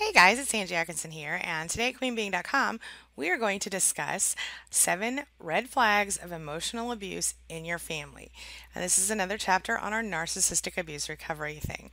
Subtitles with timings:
[0.00, 2.80] Hey guys, it's Angie Atkinson here, and today at QueenBeeing.com,
[3.16, 4.34] we are going to discuss
[4.70, 8.32] seven red flags of emotional abuse in your family.
[8.74, 11.90] And this is another chapter on our narcissistic abuse recovery thing.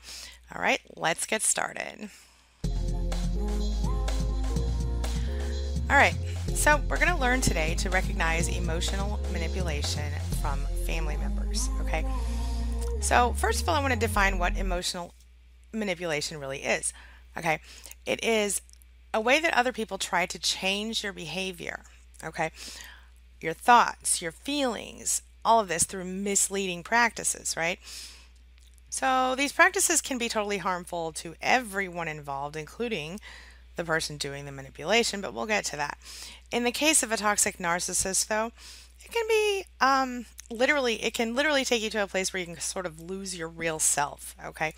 [0.56, 2.08] All right, let's get started.
[5.90, 6.16] All right,
[6.56, 11.68] so we're going to learn today to recognize emotional manipulation from family members.
[11.82, 12.06] Okay,
[13.02, 15.14] so first of all, I want to define what emotional
[15.74, 16.94] manipulation really is.
[17.38, 17.60] Okay.
[18.08, 18.62] It is
[19.14, 21.84] a way that other people try to change your behavior.
[22.24, 22.52] Okay.
[23.42, 27.80] Your thoughts, your feelings, all of this through misleading practices, right?
[28.90, 33.20] So these practices can be totally harmful to everyone involved, including
[33.76, 35.98] the person doing the manipulation, but we'll get to that.
[36.52, 38.52] In the case of a toxic narcissist, though,
[39.04, 42.46] it can be um, literally, it can literally take you to a place where you
[42.46, 44.74] can sort of lose your real self, okay?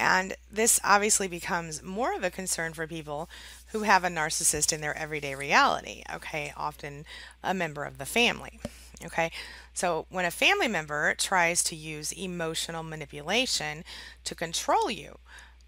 [0.00, 3.28] And this obviously becomes more of a concern for people
[3.72, 7.04] who have a narcissist in their everyday reality, okay, often
[7.44, 8.58] a member of the family.
[9.04, 9.30] Okay,
[9.74, 13.84] so when a family member tries to use emotional manipulation
[14.24, 15.18] to control you,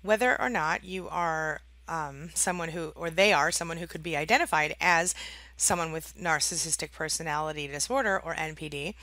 [0.01, 4.17] whether or not you are um, someone who, or they are someone who could be
[4.17, 5.15] identified as
[5.59, 8.95] someone with narcissistic personality disorder or NPD,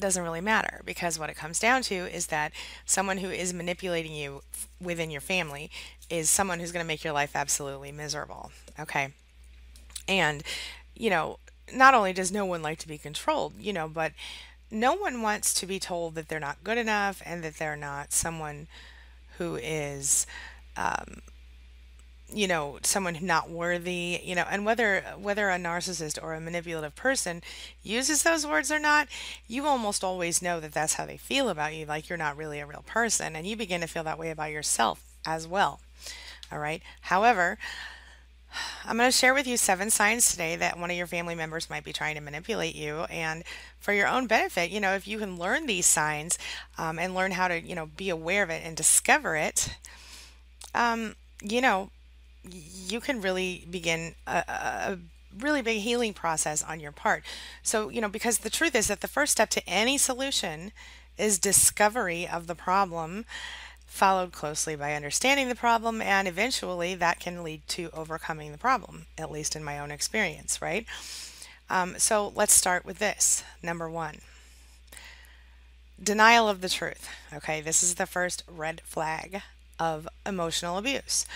[0.00, 2.52] doesn't really matter because what it comes down to is that
[2.84, 4.42] someone who is manipulating you
[4.80, 5.70] within your family
[6.08, 8.50] is someone who's going to make your life absolutely miserable.
[8.78, 9.12] Okay.
[10.08, 10.42] And,
[10.94, 11.38] you know,
[11.72, 14.12] not only does no one like to be controlled, you know, but
[14.70, 18.12] no one wants to be told that they're not good enough and that they're not
[18.12, 18.66] someone
[19.38, 20.26] who is
[20.76, 21.22] um,
[22.32, 26.94] you know someone not worthy you know and whether whether a narcissist or a manipulative
[26.94, 27.42] person
[27.82, 29.08] uses those words or not
[29.46, 32.60] you almost always know that that's how they feel about you like you're not really
[32.60, 35.80] a real person and you begin to feel that way about yourself as well
[36.52, 37.58] all right however
[38.84, 41.70] I'm going to share with you seven signs today that one of your family members
[41.70, 43.04] might be trying to manipulate you.
[43.04, 43.44] And
[43.78, 46.36] for your own benefit, you know, if you can learn these signs
[46.76, 49.76] um, and learn how to, you know, be aware of it and discover it,
[50.74, 51.90] um, you know,
[52.48, 54.98] you can really begin a, a
[55.38, 57.22] really big healing process on your part.
[57.62, 60.72] So, you know, because the truth is that the first step to any solution
[61.18, 63.26] is discovery of the problem,
[63.86, 69.06] followed closely by understanding the problem, and eventually that can lead to overcoming the problem,
[69.18, 70.86] at least in my own experience, right?
[71.68, 73.44] Um, so let's start with this.
[73.62, 74.16] Number one
[76.02, 77.10] denial of the truth.
[77.32, 79.42] Okay, this is the first red flag
[79.78, 81.26] of emotional abuse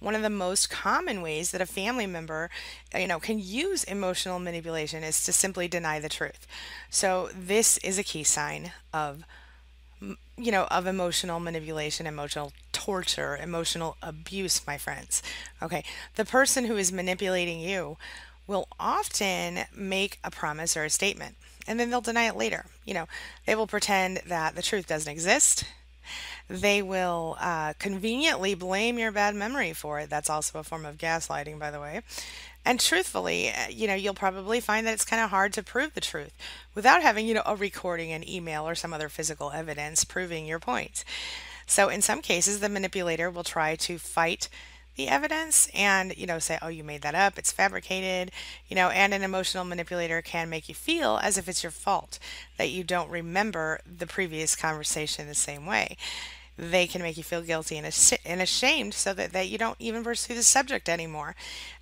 [0.00, 2.50] one of the most common ways that a family member
[2.94, 6.46] uh, you know can use emotional manipulation is to simply deny the truth.
[6.90, 9.24] So this is a key sign of
[10.36, 15.22] you know of emotional manipulation emotional torture emotional abuse my friends.
[15.62, 15.84] Okay
[16.16, 17.96] the person who is manipulating you
[18.46, 21.34] will often make a promise or a statement
[21.66, 22.66] and then they'll deny it later.
[22.84, 23.06] You know
[23.46, 25.64] they will pretend that the truth doesn't exist
[26.48, 30.10] they will uh, conveniently blame your bad memory for it.
[30.10, 32.02] That's also a form of gaslighting, by the way.
[32.64, 35.94] And truthfully, uh, you know, you'll probably find that it's kind of hard to prove
[35.94, 36.32] the truth
[36.74, 40.58] without having, you know, a recording, an email, or some other physical evidence proving your
[40.58, 41.04] point.
[41.66, 44.48] So in some cases, the manipulator will try to fight
[44.96, 47.38] the evidence and you know say oh you made that up.
[47.38, 48.32] It's fabricated
[48.68, 52.18] you know and an emotional manipulator can make you feel as if it's your fault
[52.56, 55.96] that you don't remember the previous conversation the same way.
[56.58, 60.34] They can make you feel guilty and, ashamed so that, that you don't even pursue
[60.34, 61.36] the subject anymore.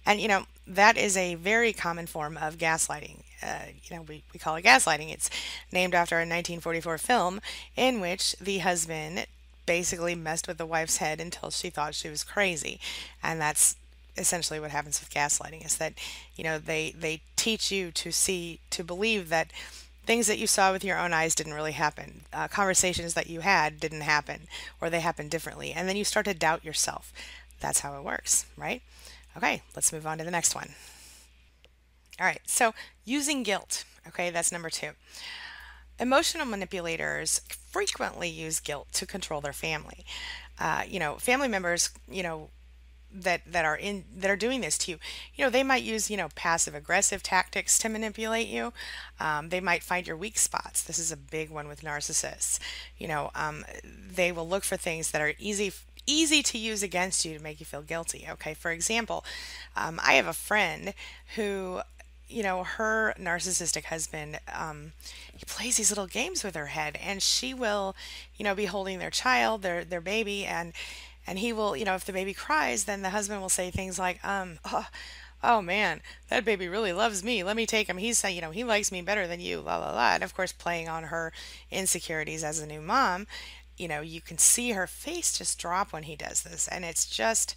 [0.05, 3.23] And you know that is a very common form of gaslighting.
[3.43, 5.13] Uh, you know, we, we call it gaslighting.
[5.13, 5.29] It's
[5.71, 7.41] named after a 1944 film
[7.77, 9.27] in which the husband
[9.67, 12.81] basically messed with the wife's head until she thought she was crazy.
[13.23, 13.77] And that's
[14.17, 15.95] essentially what happens with gaslighting is that,
[16.37, 19.53] you know, they they teach you to see to believe that
[20.07, 22.23] things that you saw with your own eyes didn't really happen.
[22.33, 24.43] Uh, conversations that you had didn't happen
[24.81, 25.73] or they happened differently.
[25.73, 27.13] And then you start to doubt yourself.
[27.61, 28.83] That's how it works, right?
[29.37, 30.71] Okay, let's move on to the next one.
[32.21, 32.75] All right, so
[33.05, 33.85] using guilt.
[34.07, 34.91] Okay, that's number two.
[35.99, 37.41] Emotional manipulators
[37.75, 40.07] frequently use guilt to control their family.
[40.61, 42.51] Uh, you know, family members, you know,
[43.17, 44.99] that that are in that are doing this to you
[45.37, 48.73] you know they might use you know passive aggressive tactics to manipulate you.
[49.21, 50.83] Um, they might find your weak spots.
[50.83, 52.59] This is a big one with narcissists.
[52.99, 55.73] You know um, they will look for things that are easy
[56.07, 58.27] easy to use against you to make you feel guilty.
[58.29, 59.25] Okay for example
[59.77, 60.93] um, i have a friend
[61.37, 61.81] who
[62.35, 64.93] you know, her narcissistic husband, um,
[65.33, 67.95] he plays these little games with her head, and she will,
[68.37, 70.73] you know, be holding their child, their their baby, and
[71.27, 73.99] And he will, you know, if the baby cries, then the husband will say things
[73.99, 74.87] like, um, oh,
[75.43, 77.43] oh man, that baby really loves me.
[77.43, 77.99] Let me take him.
[77.99, 80.15] He's, saying, you know, he likes me better than you, la la la.
[80.15, 81.33] And of course, playing on her
[81.71, 83.27] insecurities as a new mom,
[83.79, 86.69] you know, you can see her face just drop when he does this.
[86.69, 87.57] And it's just,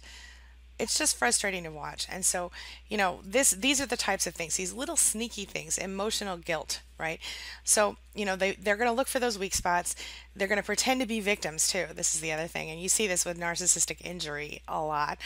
[0.78, 2.06] it's just frustrating to watch.
[2.10, 2.50] And so,
[2.88, 6.80] you know, this these are the types of things, these little sneaky things, emotional guilt,
[6.98, 7.20] right?
[7.64, 9.94] So, you know, they they're going to look for those weak spots.
[10.34, 11.86] They're going to pretend to be victims too.
[11.94, 12.70] This is the other thing.
[12.70, 15.18] And you see this with narcissistic injury a lot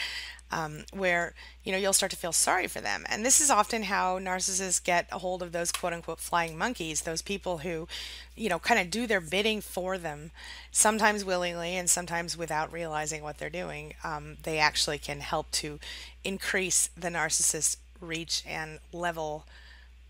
[0.53, 1.33] um, where
[1.63, 4.83] you know you'll start to feel sorry for them and this is often how narcissists
[4.83, 7.87] get a hold of those quote unquote flying monkeys those people who
[8.35, 10.31] you know kind of do their bidding for them
[10.71, 15.79] sometimes willingly and sometimes without realizing what they're doing um, they actually can help to
[16.23, 19.45] increase the narcissist's reach and level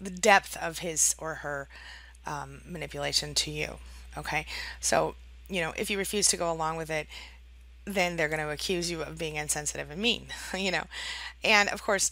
[0.04, 1.68] the depth of his or her
[2.26, 3.78] um, manipulation to you
[4.18, 4.46] okay
[4.80, 5.16] so
[5.50, 7.08] you know if you refuse to go along with it
[7.86, 10.28] then they're going to accuse you of being insensitive and mean,
[10.58, 10.84] you know.
[11.44, 12.12] And of course,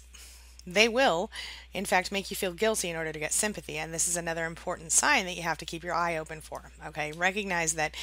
[0.66, 1.32] they will,
[1.74, 3.78] in fact, make you feel guilty in order to get sympathy.
[3.78, 6.72] And this is another important sign that you have to keep your eye open for.
[6.86, 7.96] Okay, recognize that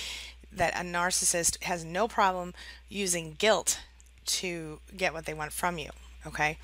[0.50, 2.55] that a narcissist has no problem
[2.88, 3.81] using guilt
[4.25, 5.90] to get what they want from you.
[6.26, 6.58] Okay,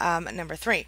[0.00, 0.86] um, number three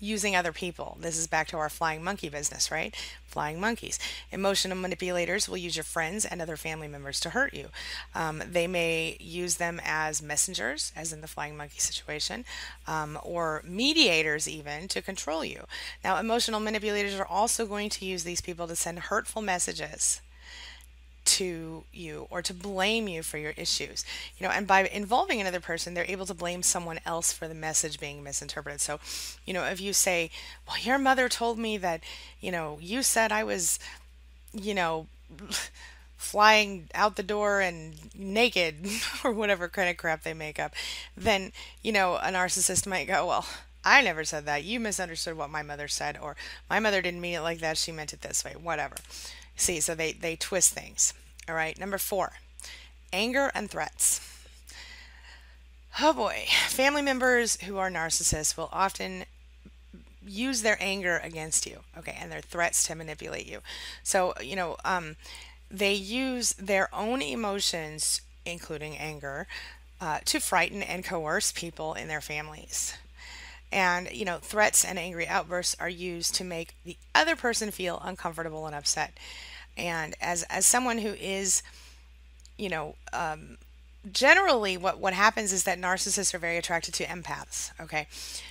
[0.00, 0.96] using other people.
[1.00, 2.94] This is back to our flying monkey business, right?
[3.26, 3.98] Flying monkeys.
[4.32, 7.68] Emotional manipulators will use your friends and other family members to hurt you.
[8.14, 12.44] Um, they may use them as messengers, as in the flying monkey situation,
[12.88, 15.66] um, or mediators even to control you.
[16.02, 20.20] Now, emotional manipulators are also going to use these people to send hurtful messages
[21.30, 24.04] to you or to blame you for your issues.
[24.36, 27.54] You know, and by involving another person, they're able to blame someone else for the
[27.54, 28.80] message being misinterpreted.
[28.80, 28.98] So,
[29.46, 30.30] you know, if you say,
[30.66, 32.00] "Well, your mother told me that,
[32.40, 33.78] you know, you said I was,
[34.52, 35.06] you know,
[36.16, 38.76] flying out the door and naked
[39.24, 40.74] or whatever kind of crap they make up,"
[41.16, 43.46] then, you know, a narcissist might go, "Well,
[43.84, 44.64] I never said that.
[44.64, 46.36] You misunderstood what my mother said or
[46.68, 47.78] my mother didn't mean it like that.
[47.78, 48.96] She meant it this way." Whatever.
[49.56, 51.14] See, so they they twist things.
[51.48, 52.32] All right, number four,
[53.12, 54.20] anger and threats.
[56.00, 59.24] Oh boy, family members who are narcissists will often
[60.26, 63.60] use their anger against you, okay, and their threats to manipulate you.
[64.02, 65.16] So, you know, um,
[65.70, 69.46] they use their own emotions, including anger,
[70.00, 72.94] uh, to frighten and coerce people in their families.
[73.72, 78.02] And, you know, threats and angry outbursts are used to make the other person feel
[78.04, 79.12] uncomfortable and upset.
[79.76, 81.62] And as as someone who is,
[82.58, 83.58] you know, um,
[84.10, 87.70] generally what what happens is that narcissists are very attracted to empaths.
[87.80, 88.08] Okay,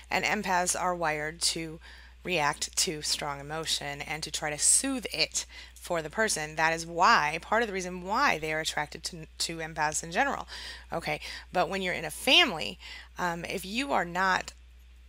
[0.09, 1.79] and empaths are wired to
[2.23, 6.55] react to strong emotion and to try to soothe it for the person.
[6.55, 10.11] That is why, part of the reason why they are attracted to, to empaths in
[10.11, 10.47] general.
[10.91, 11.21] Okay,
[11.53, 12.77] but when you're in a family,
[13.17, 14.53] um, if you are not,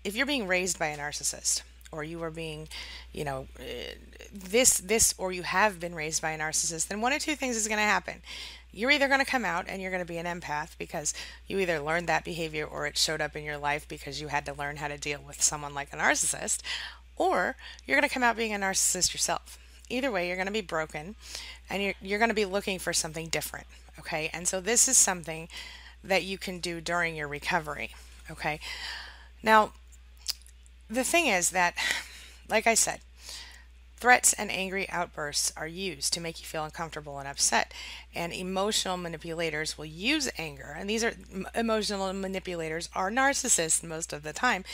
[0.05, 1.63] if you're being raised by a narcissist,
[1.93, 2.69] or you are being,
[3.13, 3.63] you know, uh,
[4.33, 7.57] this, this, or you have been raised by a narcissist, then one of two things
[7.57, 8.23] is going to happen.
[8.73, 11.13] You're either going to come out and you're going to be an empath because
[11.49, 14.47] you either learned that behavior or it showed up in your life because you had
[14.47, 16.61] to learn how to deal with someone like a narcissist,
[17.17, 19.59] or you're going to come out being a narcissist yourself.
[19.89, 21.17] Either way, you're going to be broken
[21.69, 23.67] and you're, you're going to be looking for something different.
[23.99, 24.31] Okay.
[24.33, 25.49] And so this is something
[26.05, 27.91] that you can do during your recovery.
[28.31, 28.61] Okay.
[29.43, 29.73] Now,
[30.91, 31.75] the thing is that,
[32.49, 33.01] like I said,
[33.97, 37.73] threats and angry outbursts are used to make you feel uncomfortable and upset.
[38.15, 41.15] And emotional manipulators will use anger, and these are
[41.55, 44.65] emotional manipulators are narcissists most of the time,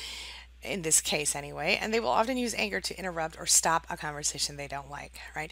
[0.62, 3.96] in this case anyway, and they will often use anger to interrupt or stop a
[3.96, 5.50] conversation they don't like, right?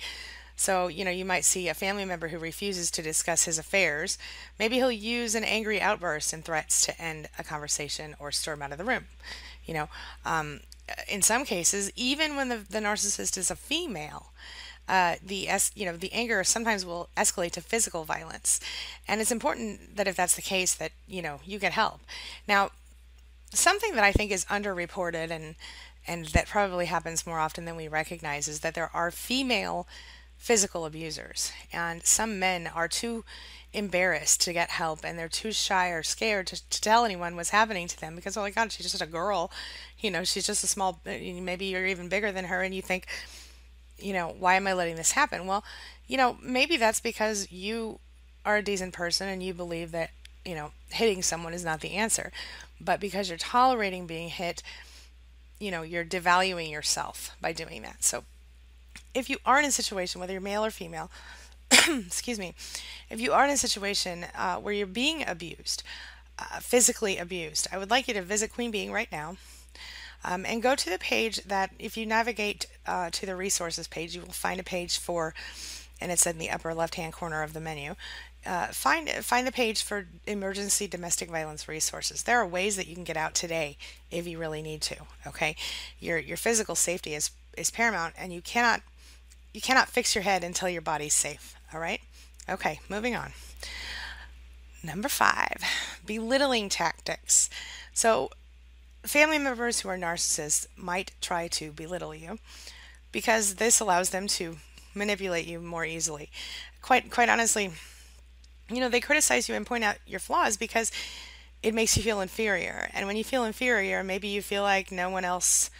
[0.56, 4.18] So, you know, you might see a family member who refuses to discuss his affairs.
[4.58, 8.70] Maybe he'll use an angry outburst and threats to end a conversation or storm out
[8.70, 9.06] of the room.
[9.66, 9.88] You know,
[10.24, 10.60] um,
[11.08, 14.26] in some cases, even when the, the narcissist is a female,
[14.88, 18.60] uh, the es- you know the anger sometimes will escalate to physical violence,
[19.08, 22.00] and it's important that if that's the case, that you know you get help.
[22.46, 22.70] Now,
[23.52, 25.54] something that I think is underreported and
[26.06, 29.86] and that probably happens more often than we recognize is that there are female
[30.44, 33.24] physical abusers, and some men are too
[33.72, 37.48] embarrassed to get help and they're too shy or scared to, to tell anyone what's
[37.48, 39.50] happening to them because oh my god she's just a girl.
[39.98, 43.06] You know she's just a small maybe you're even bigger than her and you think
[43.98, 45.46] you know why am i letting this happen?
[45.46, 45.64] Well
[46.06, 47.98] you know maybe that's because you
[48.44, 50.10] are a decent person and you believe that
[50.44, 52.30] you know hitting someone is not the answer.
[52.78, 54.62] But because you're tolerating being hit
[55.58, 58.04] you know you're devaluing yourself by doing that.
[58.04, 58.24] So
[59.14, 61.10] if you are in a situation whether you're male or female
[62.06, 62.54] excuse me,
[63.10, 65.82] if you are in a situation uh, where you're being abused,
[66.38, 69.36] uh, physically abused, I would like you to visit QueenBeeing right now.
[70.26, 74.14] Um, and go to the page that if you navigate uh, to the resources page,
[74.14, 75.34] you will find a page for,
[76.00, 77.94] and it's in the upper left hand corner of the menu.
[78.46, 82.22] Uh, find find the page for emergency domestic violence resources.
[82.22, 83.76] There are ways that you can get out today
[84.10, 84.96] if you really need to.
[85.26, 85.56] Okay,
[86.00, 88.80] your your physical safety is is paramount, and you cannot
[89.54, 91.54] you cannot fix your head until your body's safe.
[91.72, 92.00] All right.
[92.50, 93.32] Okay, moving on.
[94.82, 95.62] Number five,
[96.04, 97.48] belittling tactics.
[97.94, 98.30] So,
[99.02, 102.38] family members who are narcissists might try to belittle you
[103.12, 104.58] because this allows them to
[104.94, 106.30] manipulate you more easily.
[106.82, 107.70] Quite, quite honestly,
[108.68, 110.92] you know, they criticize you and point out your flaws because
[111.62, 112.90] it makes you feel inferior.
[112.92, 115.70] And when you feel inferior, maybe you feel like no one else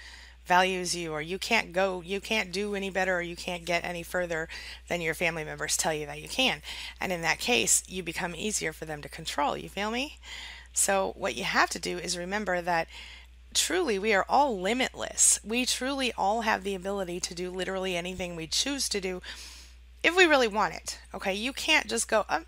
[0.46, 3.84] values you or you can't go you can't do any better or you can't get
[3.84, 4.48] any further
[4.88, 6.62] than your family members tell you that you can.
[7.00, 9.56] And in that case you become easier for them to control.
[9.56, 10.18] You feel me?
[10.72, 12.88] So what you have to do is remember that
[13.54, 15.38] truly we are all limitless.
[15.44, 19.22] We truly all have the ability to do literally anything we choose to do
[20.02, 21.32] if we really want it okay?
[21.32, 22.42] You can't just go oh,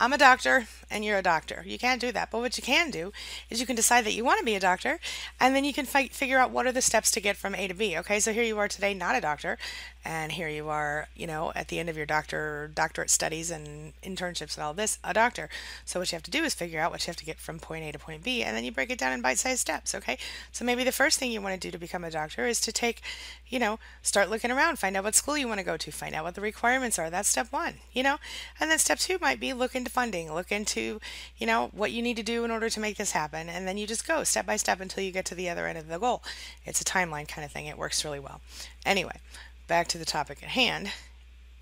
[0.00, 1.62] I'm a doctor and you're a doctor.
[1.66, 2.30] You can't do that.
[2.30, 3.12] But what you can do
[3.50, 4.98] is you can decide that you want to be a doctor
[5.40, 7.68] and then you can fi- figure out what are the steps to get from A
[7.68, 7.96] to B.
[7.98, 9.58] Okay, so here you are today, not a doctor,
[10.04, 13.92] and here you are, you know, at the end of your doctor doctorate studies and
[14.02, 15.48] internships and all this, a doctor.
[15.84, 17.58] So what you have to do is figure out what you have to get from
[17.58, 20.16] point A to point B and then you break it down in bite-sized steps, okay?
[20.52, 22.72] So maybe the first thing you want to do to become a doctor is to
[22.72, 23.02] take,
[23.48, 26.14] you know, start looking around, find out what school you want to go to, find
[26.14, 27.10] out what the requirements are.
[27.10, 28.16] That's step 1, you know?
[28.58, 32.02] And then step 2 might be look into funding, look into, you know, what you
[32.02, 33.48] need to do in order to make this happen.
[33.48, 35.78] And then you just go step by step until you get to the other end
[35.78, 36.22] of the goal.
[36.64, 37.66] It's a timeline kind of thing.
[37.66, 38.40] It works really well.
[38.84, 39.18] Anyway,
[39.66, 40.90] back to the topic at hand.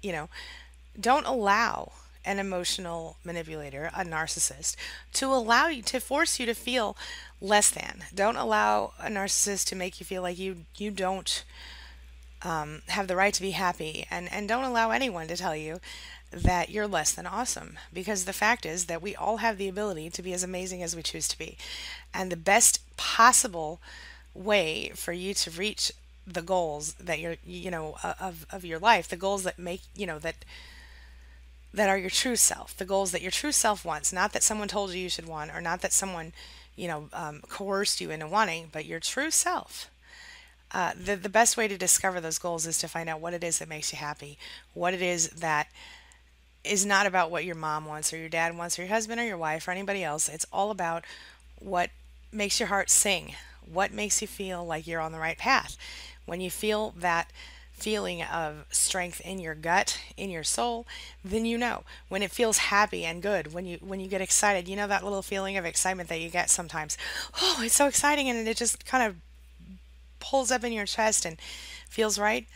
[0.02, 0.28] You know,
[0.98, 1.92] don't allow
[2.26, 4.74] an emotional manipulator, a narcissist,
[5.12, 6.96] to allow you to force you to feel
[7.40, 8.04] less than.
[8.14, 11.44] Don't allow a narcissist to make you feel like you you don't
[12.42, 15.80] um, have the right to be happy, and and don't allow anyone to tell you
[16.36, 20.10] that you're less than awesome because the fact is that we all have the ability
[20.10, 21.56] to be as amazing as we choose to be.
[22.14, 23.80] And the best possible
[24.34, 25.92] way for you to reach
[26.26, 30.06] the goals that you're you know of of your life, the goals that make, you
[30.06, 30.44] know, that
[31.74, 34.68] that are your true self, the goals that your true self wants, not that someone
[34.68, 36.32] told you you should want or not that someone,
[36.74, 39.90] you know, um, coerced you into wanting, but your true self.
[40.72, 43.44] Uh, the, the best way to discover those goals is to find out what it
[43.44, 44.38] is that makes you happy,
[44.74, 45.68] what it is that
[46.66, 49.24] is not about what your mom wants or your dad wants or your husband or
[49.24, 50.28] your wife or anybody else.
[50.28, 51.04] It's all about
[51.58, 51.90] what
[52.32, 53.34] makes your heart sing,
[53.70, 55.76] what makes you feel like you're on the right path.
[56.24, 57.30] When you feel that
[57.72, 60.86] feeling of strength in your gut, in your soul,
[61.24, 61.84] then you know.
[62.08, 65.04] When it feels happy and good, when you when you get excited, you know that
[65.04, 66.96] little feeling of excitement that you get sometimes.
[67.40, 69.16] Oh, it's so exciting and it just kind of
[70.20, 71.38] pulls up in your chest and
[71.88, 72.46] feels right.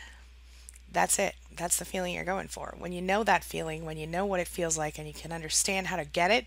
[0.91, 1.35] That's it.
[1.55, 2.75] That's the feeling you're going for.
[2.77, 5.31] When you know that feeling, when you know what it feels like and you can
[5.31, 6.45] understand how to get it,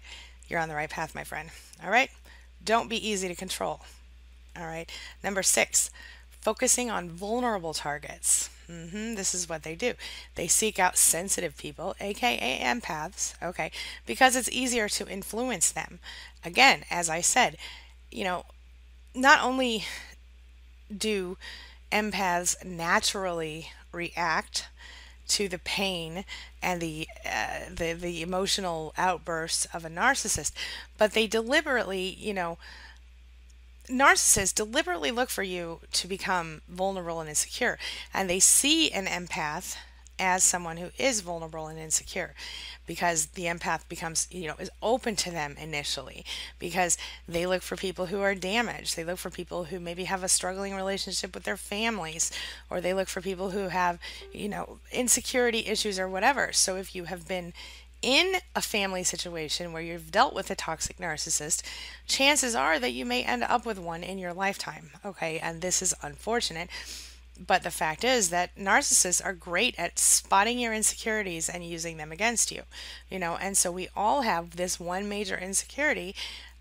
[0.48, 1.50] you're on the right path, my friend.
[1.82, 2.10] All right?
[2.64, 3.80] Don't be easy to control.
[4.56, 4.90] All right?
[5.22, 5.90] Number six,
[6.40, 8.50] focusing on vulnerable targets.
[8.70, 9.94] Mm-hmm, this is what they do.
[10.34, 13.70] They seek out sensitive people, aka empaths, okay,
[14.06, 15.98] because it's easier to influence them.
[16.44, 17.56] Again, as I said,
[18.10, 18.46] you know,
[19.14, 19.84] not only
[20.96, 21.36] do
[21.92, 24.68] empaths naturally react
[25.34, 26.24] to the pain
[26.62, 30.52] and the, uh, the the emotional outbursts of a narcissist,
[30.96, 32.56] but they deliberately, you know,
[33.88, 37.78] narcissists deliberately look for you to become vulnerable and insecure,
[38.12, 39.76] and they see an empath
[40.18, 42.34] as someone who is vulnerable and insecure
[42.86, 46.24] because the empath becomes you know is open to them initially
[46.58, 46.96] because
[47.28, 50.28] they look for people who are damaged they look for people who maybe have a
[50.28, 52.30] struggling relationship with their families
[52.70, 53.98] or they look for people who have
[54.32, 57.52] you know insecurity issues or whatever so if you have been
[58.04, 61.62] in a family situation where you've dealt with a toxic narcissist,
[62.06, 64.90] chances are that you may end up with one in your lifetime.
[65.06, 66.68] Okay, and this is unfortunate
[67.38, 72.12] but the fact is that narcissists are great at spotting your insecurities and using them
[72.12, 72.62] against you.
[73.10, 76.14] You know, and so we all have this one major insecurity.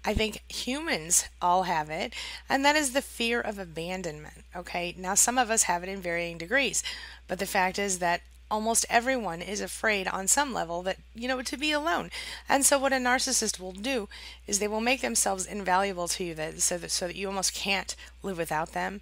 [0.06, 2.14] I think humans all have it,
[2.50, 4.44] and that is the fear of abandonment.
[4.56, 6.84] Okay, now some of us have it in varying degrees,
[7.28, 11.42] but the fact is that almost everyone is afraid on some level that you know
[11.42, 12.12] to be alone
[12.48, 14.08] and so what a narcissist will do
[14.46, 17.56] is they will make themselves invaluable to you that so that so that you almost
[17.56, 19.02] can't live without them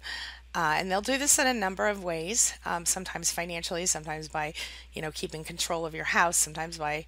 [0.54, 4.52] Uh, and they'll do this in a number of ways, um, sometimes financially, sometimes by,
[4.92, 7.06] you know, keeping control of your house, sometimes by,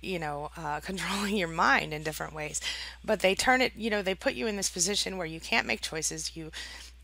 [0.00, 2.60] you know, uh, controlling your mind in different ways.
[3.04, 5.66] But they turn it, you know, they put you in this position where you can't
[5.66, 6.36] make choices.
[6.36, 6.52] You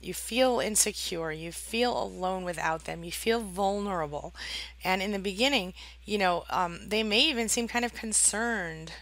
[0.02, 4.34] you feel insecure, you feel alone without them, you feel vulnerable.
[4.82, 5.74] And in the beginning,
[6.06, 8.92] you know, um, they may even seem kind of concerned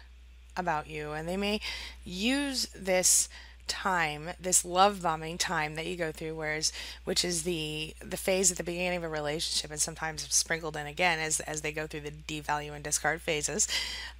[0.57, 1.61] about you, and they may
[2.04, 3.28] use this
[3.68, 6.72] time, this love bombing time that you go through, whereas
[7.04, 10.87] which is the the phase at the beginning of a relationship, and sometimes sprinkled in
[10.87, 13.68] again as as they go through the devalue and discard phases.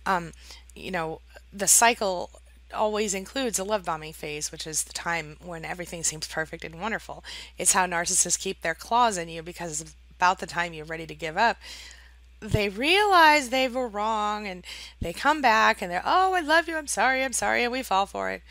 [0.07, 0.33] Um,
[0.75, 1.21] you know,
[1.53, 2.31] the cycle
[2.75, 6.81] always includes a love bombing phase, which is the time when everything seems perfect and
[6.81, 7.25] wonderful.
[7.57, 11.15] It's how narcissists keep their claws in you because about the time you're ready to
[11.15, 11.57] give up,
[12.41, 14.65] they realize they were wrong and
[15.01, 17.83] they come back and they're, oh, I love you, I'm sorry, I'm sorry, and we
[17.83, 18.43] fall for it.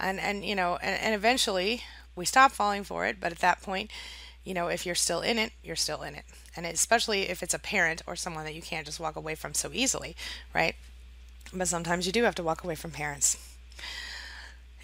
[0.00, 1.82] And, and you know, and, and eventually
[2.14, 3.90] we stop falling for it, but at that point,
[4.44, 6.24] you know, if you're still in it, you're still in it.
[6.56, 9.54] And especially if it's a parent or someone that you can't just walk away from
[9.54, 10.16] so easily,
[10.54, 10.74] right?
[11.52, 13.36] But sometimes you do have to walk away from parents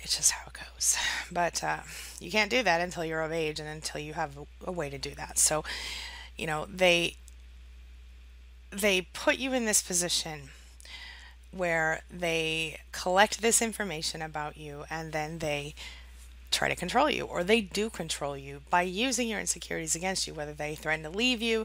[0.04, 0.97] it's just how it goes.
[1.33, 1.78] But uh,
[2.21, 4.90] you can't do that until you're of age and until you have a, a way
[4.90, 5.38] to do that.
[5.38, 5.64] So,
[6.37, 7.16] you know, they
[8.71, 10.50] they put you in this position
[11.56, 15.75] where they collect this information about you and then they
[16.50, 20.34] try to control you or they do control you by using your insecurities against you
[20.34, 21.64] whether they threaten to leave you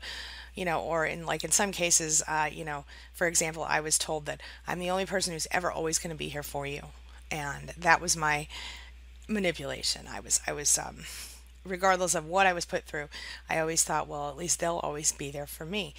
[0.56, 4.00] you know or in like in some cases uh, you know for example i was
[4.00, 6.82] told that i'm the only person who's ever always going to be here for you
[7.30, 8.48] and that was my
[9.28, 10.08] manipulation.
[10.10, 10.98] I was I was um,
[11.64, 13.10] regardless of what I was put through,
[13.50, 15.94] I always thought, well, at least they'll always be there for me.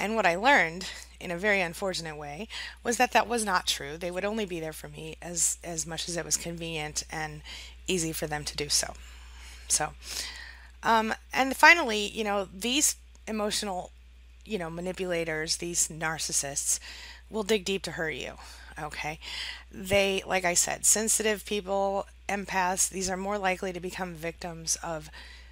[0.00, 0.88] And what I learned
[1.20, 2.48] in a very unfortunate way
[2.84, 3.96] was that that was not true.
[3.96, 7.42] They would only be there for me as as much as it was convenient and
[7.86, 8.94] easy for them to do so.
[9.66, 9.90] So,
[10.82, 13.90] um, and finally, you know, these emotional,
[14.44, 16.78] you know, manipulators, these narcissists,
[17.30, 18.34] will dig deep to hurt you.
[18.80, 19.18] Okay.
[19.72, 25.10] They, like I said, sensitive people, empaths, these are more likely to become victims of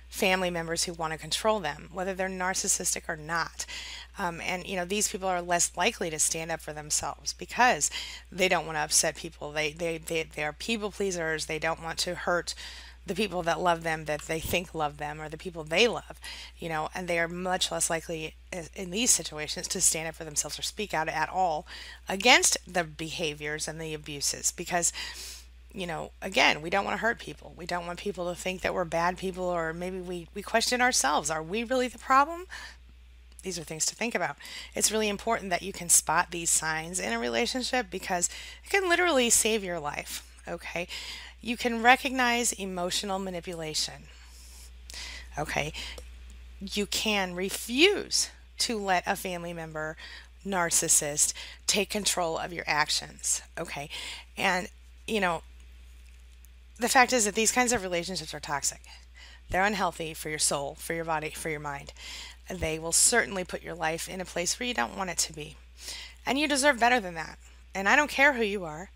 [0.08, 3.66] family members who want to control them, whether they're narcissistic or not.
[4.18, 7.90] Um, and you know these people are less likely to stand up for themselves because
[8.32, 9.52] they don't want to upset people.
[9.52, 11.46] They they they, they are people pleasers.
[11.46, 12.54] They don't want to hurt
[13.06, 16.20] the people that love them that they think love them or the people they love,
[16.58, 18.34] you know, and they are much less likely
[18.74, 21.66] in these situations to stand up for themselves or speak out at all
[22.08, 24.92] against the behaviors and the abuses because
[25.72, 27.52] you know, again, we don't want to hurt people.
[27.54, 30.80] We don't want people to think that we're bad people or maybe we, we question
[30.80, 31.30] ourselves.
[31.30, 32.46] Are we really the problem?
[33.46, 34.34] These are things to think about.
[34.74, 38.28] It's really important that you can spot these signs in a relationship because
[38.64, 40.28] it can literally save your life.
[40.48, 40.88] Okay.
[41.40, 44.08] You can recognize emotional manipulation.
[45.38, 45.72] Okay.
[46.58, 49.96] You can refuse to let a family member,
[50.44, 51.32] narcissist,
[51.68, 53.42] take control of your actions.
[53.56, 53.88] Okay.
[54.36, 54.68] And,
[55.06, 55.42] you know,
[56.80, 58.80] the fact is that these kinds of relationships are toxic.
[59.48, 61.92] They're unhealthy for your soul, for your body, for your mind.
[62.48, 65.32] They will certainly put your life in a place where you don't want it to
[65.32, 65.56] be.
[66.24, 67.38] And you deserve better than that.
[67.74, 68.90] And I don't care who you are.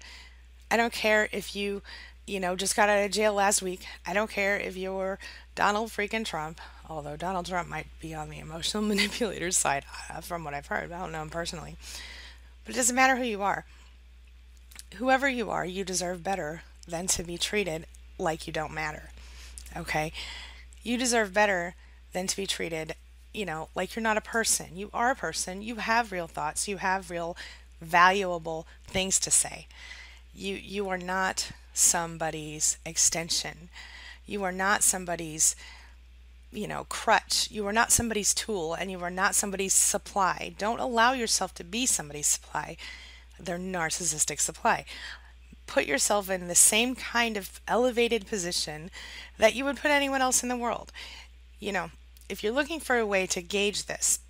[0.71, 1.83] I don't care if you
[2.31, 3.85] you know, just got out of jail last week.
[4.07, 5.19] I don't care if you're
[5.57, 10.45] Donald freaking Trump, although Donald Trump might be on the emotional manipulator side uh, from
[10.45, 10.93] what I've heard.
[10.93, 11.77] I don't know him personally.
[12.65, 13.65] But it doesn't matter who you are.
[14.97, 17.87] Whoever you are, you deserve better than to be treated
[18.19, 19.11] like you don't matter.
[19.77, 20.13] Okay?
[20.83, 21.75] You deserve better
[22.13, 22.95] than to be treated,
[23.33, 24.77] you know, like you're not a person.
[24.77, 25.63] You are a person.
[25.63, 26.69] You have real thoughts.
[26.69, 27.37] You have real
[27.81, 29.67] valuable things to say.
[30.35, 33.69] You you are not somebody's extension.
[34.27, 35.57] You are not somebody's,
[36.53, 37.49] you know, crutch.
[37.51, 40.55] You are not somebody's tool and you are not somebody's supply.
[40.59, 42.77] Don't allow yourself to be somebody's supply,
[43.39, 44.85] their narcissistic supply.
[45.67, 48.91] Put yourself in the same kind of elevated position
[49.39, 50.93] that you would put anyone else in the world.
[51.61, 51.91] You know,
[52.31, 54.21] if you're looking for a way to gauge this,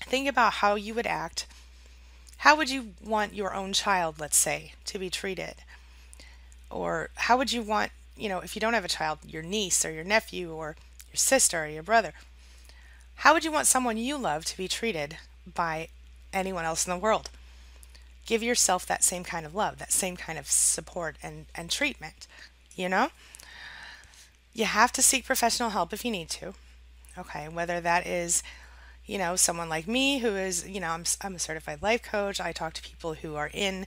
[0.00, 1.46] think about how you would act.
[2.38, 5.56] How would you want your own child, let's say, to be treated?
[6.70, 9.84] Or how would you want, you know, if you don't have a child, your niece
[9.84, 10.76] or your nephew or
[11.10, 12.12] your sister or your brother,
[13.16, 15.16] how would you want someone you love to be treated
[15.52, 15.88] by
[16.32, 17.30] anyone else in the world?
[18.26, 22.26] Give yourself that same kind of love, that same kind of support and, and treatment,
[22.76, 23.08] you know?
[24.54, 26.54] You have to seek professional help if you need to.
[27.18, 28.42] Okay, whether that is
[29.08, 32.40] you know, someone like me who is, you know, I'm, I'm a certified life coach.
[32.40, 33.86] I talk to people who are in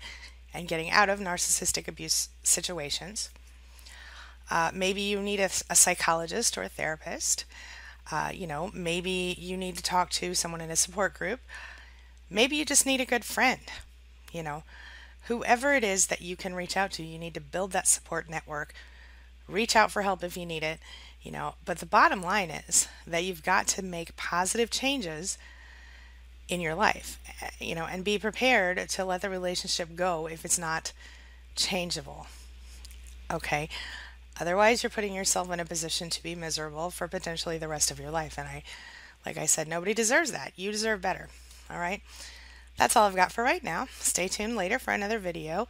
[0.52, 3.30] and getting out of narcissistic abuse situations.
[4.50, 7.46] Uh, maybe you need a, a, psychologist or a therapist.
[8.12, 11.39] Uh, you know, maybe you need to talk to someone in a support group.
[12.28, 13.62] Maybe you just need a good friend.
[14.34, 14.63] You know,
[15.28, 18.28] whoever it is that you can reach out to, you need to build that support
[18.28, 18.74] network.
[19.48, 20.80] Reach out for help if you need it.
[21.21, 25.38] You know, but the bottom line is that you've got to make positive changes
[26.49, 30.43] in your life, eh, you know, and be prepared to let the relationship go if
[30.43, 30.93] it's not
[31.55, 32.27] changeable.
[33.31, 33.69] Okay.
[34.39, 37.99] Otherwise, you're putting yourself in a position to be miserable for potentially the rest of
[37.99, 38.38] your life.
[38.38, 38.63] And I,
[39.25, 40.53] like I said, nobody deserves that.
[40.55, 41.29] You deserve better.
[41.69, 42.01] All right.
[42.77, 43.88] That's all I've got for right now.
[43.99, 45.67] Stay tuned later for another video.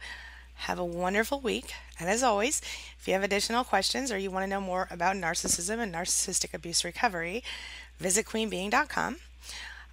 [0.54, 1.74] Have a wonderful week.
[1.98, 2.60] And as always,
[2.98, 6.54] if you have additional questions or you want to know more about narcissism and narcissistic
[6.54, 7.42] abuse recovery,
[7.98, 9.16] visit queenbeeing.com.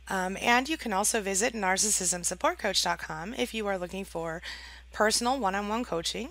[0.10, 4.42] Um, and you can also visit narcissismsupportcoach.com if you are looking for
[4.92, 6.30] personal one-on-one coaching.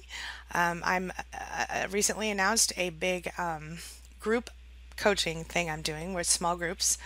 [0.52, 3.78] Um, I'm uh, uh, recently announced a big um,
[4.18, 4.50] group
[4.96, 6.98] coaching thing I'm doing with small groups.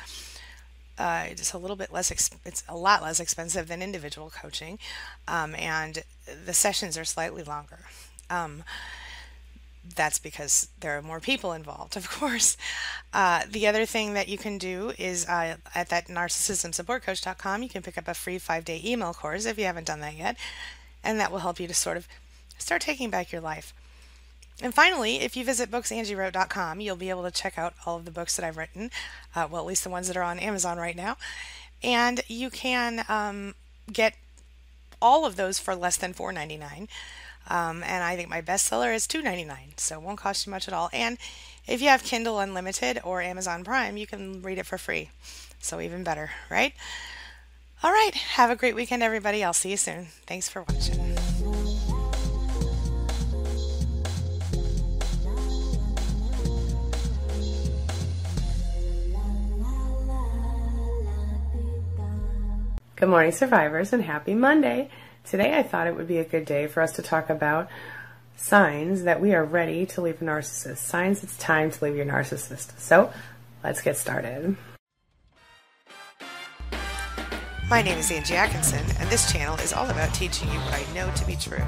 [0.98, 2.11] Uh, it's a little bit less.
[2.44, 4.79] it's a lot less expensive than individual coaching,
[5.27, 6.05] um, and
[6.46, 7.81] the sessions are slightly longer.
[8.33, 8.64] Um,
[9.97, 12.57] that's because there are more people involved, of course.
[13.12, 17.83] Uh, the other thing that you can do is uh, at that narcissismsupportcoach.com, you can
[17.83, 20.37] pick up a free five day email course if you haven't done that yet,
[21.03, 22.09] and that will help you to sort of
[22.59, 23.75] start taking back your life.
[24.62, 28.11] And finally, if you visit booksangiewrote.com, you'll be able to check out all of the
[28.11, 28.90] books that I've written,
[29.35, 31.16] uh, well, at least the ones that are on Amazon right now.
[31.83, 33.55] And you can um,
[33.92, 34.14] get
[35.01, 36.87] all of those for less than $4.99.
[37.48, 40.74] Um, and I think my bestseller is $2.99, so it won't cost you much at
[40.74, 40.90] all.
[40.92, 41.18] And
[41.66, 45.11] if you have Kindle Unlimited or Amazon Prime, you can read it for free.
[45.61, 46.74] So even better, right?
[47.83, 49.42] All right, have a great weekend, everybody.
[49.42, 50.07] I'll see you soon.
[50.26, 51.16] Thanks for watching.
[63.02, 64.88] Good morning, survivors, and happy Monday.
[65.24, 67.68] Today I thought it would be a good day for us to talk about
[68.37, 70.78] signs that we are ready to leave a narcissist.
[70.78, 72.78] Signs it's time to leave your narcissist.
[72.78, 73.12] So
[73.62, 74.56] let's get started.
[77.70, 80.92] My name is Angie Atkinson, and this channel is all about teaching you what I
[80.92, 81.64] know to be true.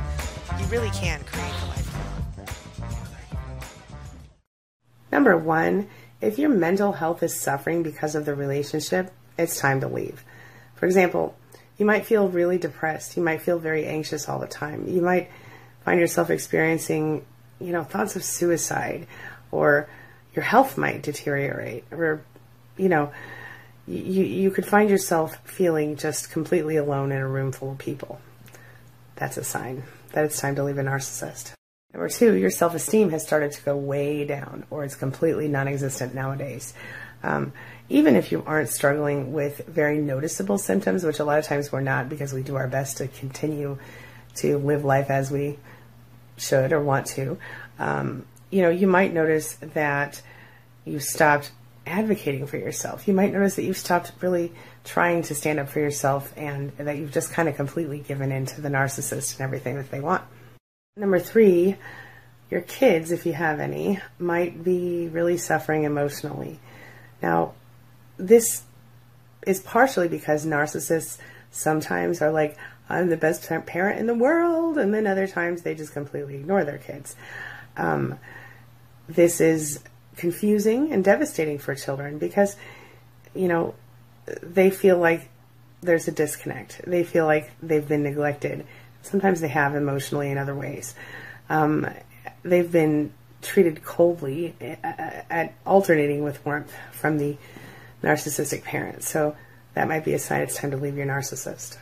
[0.58, 1.90] You really can create the life
[2.76, 2.94] you want.
[5.12, 5.88] Number one,
[6.20, 10.24] if your mental health is suffering because of the relationship, it's time to leave.
[10.74, 11.36] For example,
[11.76, 13.16] you might feel really depressed.
[13.16, 14.88] You might feel very anxious all the time.
[14.88, 15.30] You might
[15.84, 17.24] find yourself experiencing,
[17.60, 19.06] you know, thoughts of suicide
[19.50, 19.88] or
[20.34, 22.22] your health might deteriorate or,
[22.76, 23.12] you know,
[23.87, 28.20] you, you could find yourself feeling just completely alone in a room full of people.
[29.16, 31.52] That's a sign that it's time to leave a narcissist.
[31.92, 35.68] Number two, your self esteem has started to go way down or it's completely non
[35.68, 36.74] existent nowadays.
[37.22, 37.52] Um,
[37.88, 41.81] even if you aren't struggling with very noticeable symptoms, which a lot of times we're
[41.81, 43.79] not because we do our best to continue
[44.37, 45.59] to live life as we
[46.37, 47.38] should or want to,
[47.79, 50.20] um, you know, you might notice that
[50.85, 51.53] you've stopped
[51.87, 53.07] advocating for yourself.
[53.07, 54.53] You might notice that you've stopped really
[54.85, 58.47] trying to stand up for yourself and that you've just kind of completely given in
[58.47, 60.23] to the narcissist and everything that they want.
[60.97, 61.77] Number three,
[62.51, 66.61] your kids, if you have any, might be really suffering emotionally.
[67.23, 67.55] Now,
[68.16, 68.62] this
[69.46, 71.18] is partially because narcissists
[71.50, 72.57] sometimes are like,
[72.88, 76.64] I'm the best parent in the world, and then other times they just completely ignore
[76.64, 77.16] their kids.
[77.77, 78.18] Um,
[79.09, 79.81] this is
[80.16, 82.57] confusing and devastating for children because,
[83.35, 83.74] you know,
[84.42, 85.29] they feel like
[85.83, 86.81] there's a disconnect.
[86.87, 88.66] They feel like they've been neglected.
[89.03, 90.94] Sometimes they have emotionally in other ways.
[91.50, 91.87] Um,
[92.42, 97.37] they've been treated coldly at, at alternating with warmth from the
[98.04, 99.08] narcissistic parents.
[99.08, 99.36] So
[99.74, 101.78] that might be a sign it's time to leave your narcissist.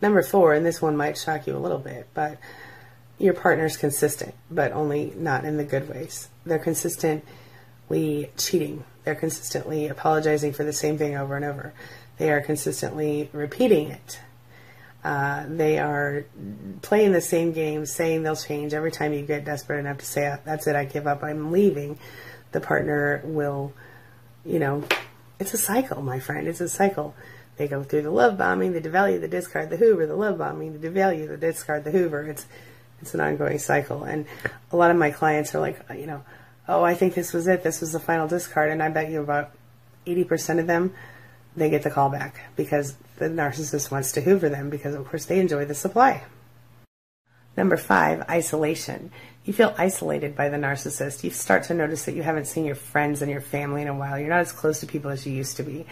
[0.00, 2.38] Number four, and this one might shock you a little bit, but
[3.18, 6.28] your partner's consistent, but only not in the good ways.
[6.44, 8.84] They're consistently cheating.
[9.04, 11.72] They're consistently apologizing for the same thing over and over.
[12.18, 14.20] They are consistently repeating it.
[15.04, 16.24] Uh, they are
[16.82, 18.74] playing the same game, saying they'll change.
[18.74, 21.98] Every time you get desperate enough to say, that's it, I give up, I'm leaving,
[22.52, 23.72] the partner will,
[24.44, 24.84] you know,
[25.38, 26.46] it's a cycle, my friend.
[26.46, 27.14] It's a cycle.
[27.56, 30.78] They go through the love bombing, the devalue, the discard, the hoover, the love bombing,
[30.78, 32.22] the devalue, the discard, the hoover.
[32.22, 32.46] It's
[33.02, 34.04] it's an ongoing cycle.
[34.04, 34.26] And
[34.70, 36.22] a lot of my clients are like, you know,
[36.68, 37.62] oh, I think this was it.
[37.62, 38.70] This was the final discard.
[38.70, 39.50] And I bet you about
[40.06, 40.94] 80% of them,
[41.56, 45.26] they get the call back because the narcissist wants to hoover them because, of course,
[45.26, 46.22] they enjoy the supply.
[47.56, 49.10] Number five, isolation.
[49.44, 51.24] You feel isolated by the narcissist.
[51.24, 53.94] You start to notice that you haven't seen your friends and your family in a
[53.94, 54.18] while.
[54.18, 55.84] You're not as close to people as you used to be.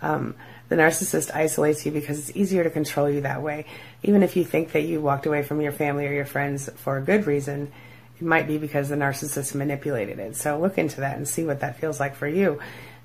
[0.00, 0.34] Um,
[0.68, 3.66] the narcissist isolates you because it's easier to control you that way.
[4.02, 6.96] Even if you think that you walked away from your family or your friends for
[6.96, 7.72] a good reason,
[8.16, 10.36] it might be because the narcissist manipulated it.
[10.36, 12.58] So look into that and see what that feels like for you.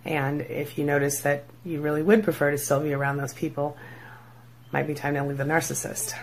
[0.05, 3.77] And if you notice that you really would prefer to still be around those people,
[4.71, 6.13] might be time to leave the narcissist.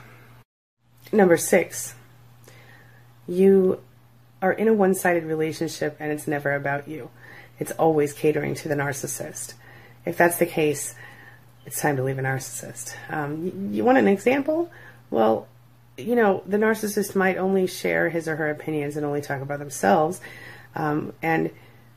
[1.12, 1.94] Number six,
[3.29, 3.81] you
[4.43, 7.11] are in a one sided relationship and it's never about you.
[7.59, 9.55] It's always catering to the narcissist.
[10.07, 10.95] If that's the case,
[11.67, 12.95] it's time to leave a narcissist.
[13.11, 14.71] Um, you, you want an example?
[15.11, 15.47] Well,
[15.99, 19.59] you know, the narcissist might only share his or her opinions and only talk about
[19.59, 20.21] themselves.
[20.75, 21.51] Um, and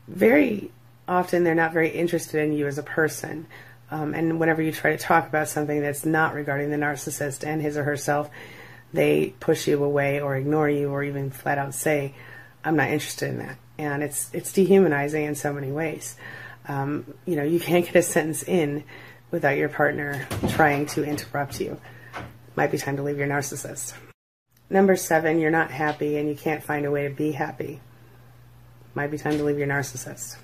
[0.06, 0.70] very
[1.08, 3.46] often they're not very interested in you as a person.
[3.90, 7.62] Um, and whenever you try to talk about something that's not regarding the narcissist and
[7.62, 8.30] his or herself,
[8.94, 12.14] they push you away or ignore you or even flat out say,
[12.64, 13.58] I'm not interested in that.
[13.76, 16.16] And it's, it's dehumanizing in so many ways.
[16.68, 18.84] Um, you know, you can't get a sentence in
[19.32, 21.78] without your partner trying to interrupt you.
[22.54, 23.94] Might be time to leave your narcissist.
[24.70, 27.80] Number seven, you're not happy and you can't find a way to be happy.
[28.94, 30.36] Might be time to leave your narcissist.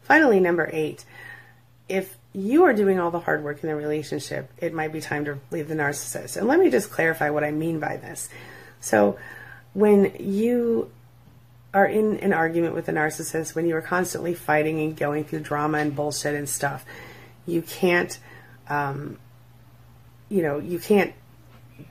[0.00, 1.04] Finally, number eight,
[1.90, 5.24] if you are doing all the hard work in the relationship, it might be time
[5.26, 6.36] to leave the narcissist.
[6.36, 8.28] And let me just clarify what I mean by this.
[8.80, 9.18] So,
[9.74, 10.90] when you
[11.74, 15.40] are in an argument with a narcissist, when you are constantly fighting and going through
[15.40, 16.84] drama and bullshit and stuff,
[17.46, 18.18] you can't,
[18.68, 19.18] um,
[20.28, 21.14] you know, you can't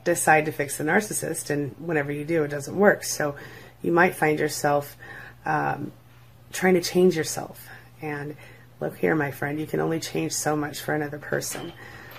[0.04, 3.04] decide to fix the narcissist, and whenever you do, it doesn't work.
[3.04, 3.36] So,
[3.84, 4.98] you might find yourself
[5.46, 5.92] um,
[6.52, 7.68] trying to change yourself
[8.02, 8.36] and
[8.82, 11.72] look here, my friend, you can only change so much for another person.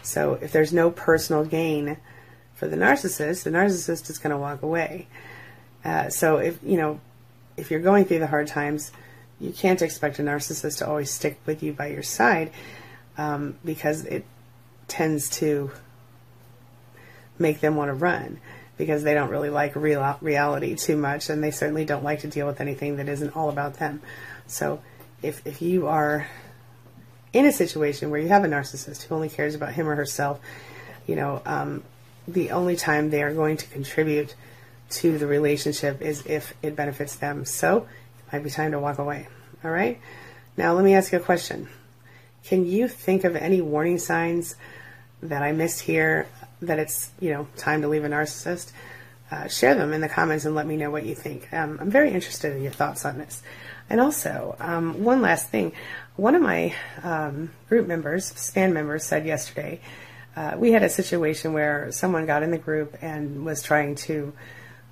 [0.02, 1.98] So if there's no personal gain
[2.54, 5.08] for the narcissist, the narcissist is going to walk away.
[5.84, 7.00] Uh, so if you know,
[7.56, 8.92] if you're going through the hard times,
[9.40, 12.52] you can't expect a narcissist to always stick with you by your side
[13.18, 14.24] um, because it
[14.86, 15.70] tends to
[17.38, 18.38] make them want to run
[18.76, 22.28] because they don't really like real reality too much and they certainly don't like to
[22.28, 24.00] deal with anything that isn't all about them.
[24.46, 24.80] So
[25.22, 26.28] if if you are
[27.32, 30.40] in a situation where you have a narcissist who only cares about him or herself,
[31.06, 31.82] you know, um,
[32.28, 34.34] the only time they are going to contribute
[34.90, 37.44] to the relationship is if it benefits them.
[37.44, 39.28] So it might be time to walk away.
[39.64, 39.98] All right.
[40.56, 41.68] Now let me ask you a question.
[42.44, 44.56] Can you think of any warning signs
[45.22, 46.26] that I missed here
[46.60, 48.72] that it's you know time to leave a narcissist?
[49.30, 51.50] Uh, share them in the comments and let me know what you think.
[51.54, 53.42] Um, I'm very interested in your thoughts on this.
[53.88, 55.72] And also, um, one last thing.
[56.16, 59.80] One of my um, group members, SPAN members, said yesterday
[60.36, 64.32] uh, we had a situation where someone got in the group and was trying to,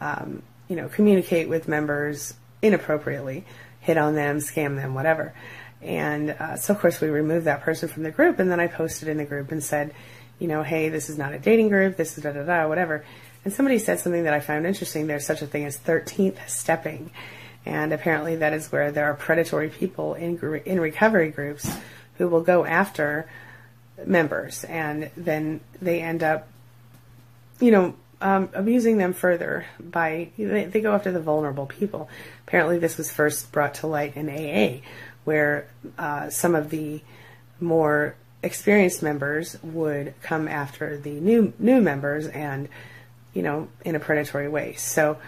[0.00, 3.44] um, you know, communicate with members inappropriately,
[3.80, 5.35] hit on them, scam them, whatever.
[5.83, 8.38] And uh, so, of course, we removed that person from the group.
[8.38, 9.94] And then I posted in the group and said,
[10.38, 11.96] you know, hey, this is not a dating group.
[11.96, 13.04] This is da da da, whatever.
[13.44, 15.06] And somebody said something that I found interesting.
[15.06, 17.11] There's such a thing as 13th stepping.
[17.66, 21.70] And apparently, that is where there are predatory people in in recovery groups
[22.14, 23.28] who will go after
[24.06, 26.48] members, and then they end up,
[27.60, 32.08] you know, um, abusing them further by they, they go after the vulnerable people.
[32.46, 34.80] Apparently, this was first brought to light in AA,
[35.24, 35.68] where
[35.98, 37.02] uh, some of the
[37.60, 42.68] more experienced members would come after the new new members and
[43.34, 44.74] you know in a predatory way.
[44.74, 45.18] So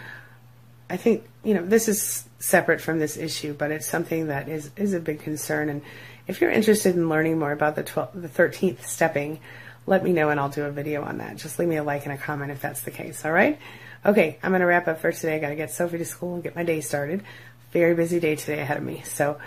[0.93, 4.69] I think you know this is separate from this issue, but it's something that is
[4.77, 5.69] is a big concern.
[5.69, 5.81] And
[6.27, 9.39] if you're interested in learning more about the 12, the 13th stepping,
[9.87, 11.37] let me know and I'll do a video on that.
[11.37, 13.25] Just leave me a like and a comment if that's the case.
[13.25, 13.57] All right.
[14.05, 15.35] Okay, I'm to wrap up for today.
[15.35, 17.23] I got to get Sophie to school and get my day started.
[17.71, 19.01] Very busy day today ahead of me.
[19.03, 19.39] So,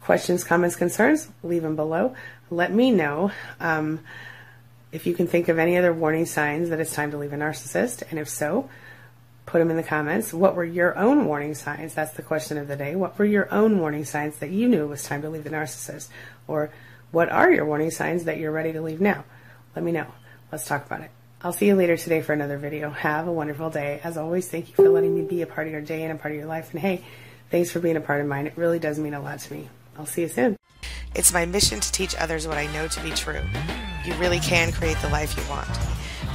[0.00, 2.14] questions, comments, concerns, leave them below.
[2.50, 3.32] Let me know.
[3.60, 4.00] Um,
[4.92, 7.36] if you can think of any other warning signs that it's time to leave a
[7.36, 8.70] narcissist, and if so,
[9.48, 10.32] put them in the comments.
[10.32, 11.94] What were your own warning signs?
[11.94, 12.94] That's the question of the day.
[12.96, 15.50] What were your own warning signs that you knew it was time to leave the
[15.50, 16.08] narcissist?
[16.46, 16.70] Or
[17.12, 19.24] what are your warning signs that you're ready to leave now?
[19.74, 20.06] Let me know.
[20.52, 21.10] Let's talk about it.
[21.40, 22.90] I'll see you later today for another video.
[22.90, 24.00] Have a wonderful day.
[24.04, 26.20] As always, thank you for letting me be a part of your day and a
[26.20, 26.72] part of your life.
[26.72, 27.02] And hey,
[27.50, 28.46] thanks for being a part of mine.
[28.46, 29.70] It really does mean a lot to me.
[29.98, 30.56] I'll see you soon.
[31.14, 33.40] It's my mission to teach others what I know to be true.
[34.04, 35.68] You really can create the life you want.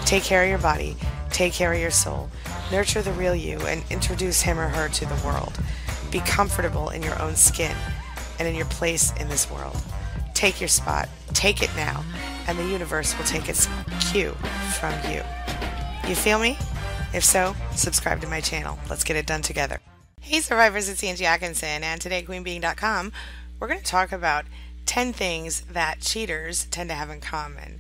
[0.06, 0.98] Take care of your body,
[1.34, 2.30] take care of your soul,
[2.72, 5.58] nurture the real you, and introduce him or her to the world.
[6.12, 7.76] Be comfortable in your own skin
[8.40, 9.76] and in your place in this world.
[10.34, 12.04] Take your spot, take it now,
[12.48, 13.68] and the universe will take its
[14.12, 14.32] cue
[14.80, 15.22] from you.
[16.08, 16.58] You feel me?
[17.14, 18.78] If so, subscribe to my channel.
[18.90, 19.80] Let's get it done together.
[20.22, 23.12] Hey survivors, it's Angie Atkinson, and today at QueenBeeing.com,
[23.60, 24.46] we're going to talk about
[24.86, 27.80] 10 things that cheaters tend to have in common.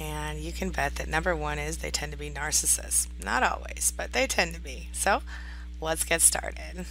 [0.00, 3.06] And you can bet that number one is they tend to be narcissists.
[3.22, 4.88] Not always, but they tend to be.
[4.92, 5.20] So
[5.78, 6.86] let's get started.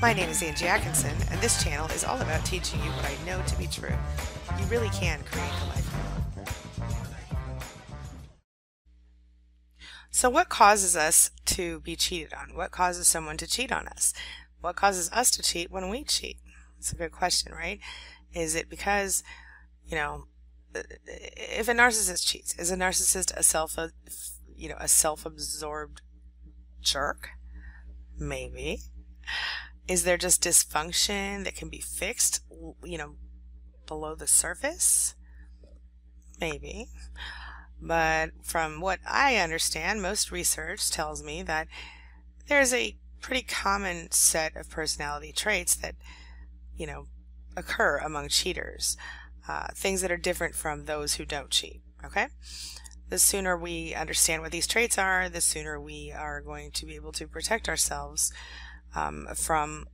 [0.00, 3.14] My name is Angie Atkinson, and this channel is all about teaching you what I
[3.26, 3.92] know to be true.
[4.58, 6.48] You really can create the life you want.
[10.10, 12.56] So, what causes us to be cheated on?
[12.56, 14.14] What causes someone to cheat on us?
[14.62, 16.38] What causes us to cheat when we cheat?
[16.78, 17.78] It's a good question, right?
[18.32, 19.22] Is it because,
[19.90, 20.24] you know,
[20.74, 23.88] if a narcissist cheats, is a narcissist a self, uh,
[24.56, 26.00] you know, a self-absorbed
[26.80, 27.30] jerk?
[28.16, 28.80] Maybe.
[29.88, 32.40] Is there just dysfunction that can be fixed,
[32.84, 33.16] you know,
[33.86, 35.16] below the surface?
[36.40, 36.86] Maybe.
[37.82, 41.66] But from what I understand, most research tells me that
[42.46, 45.94] there's a pretty common set of personality traits that,
[46.76, 47.06] you know,
[47.56, 48.96] occur among cheaters.
[49.50, 51.80] Uh, things that are different from those who don't cheat.
[52.04, 52.28] Okay?
[53.08, 56.94] The sooner we understand what these traits are, the sooner we are going to be
[56.94, 58.32] able to protect ourselves
[58.94, 59.88] um, from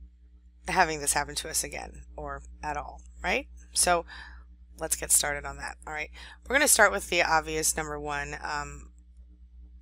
[0.67, 3.47] having this happen to us again or at all, right?
[3.73, 4.05] So
[4.77, 5.77] let's get started on that.
[5.87, 6.11] All right,
[6.43, 8.91] we're going to start with the obvious number one um,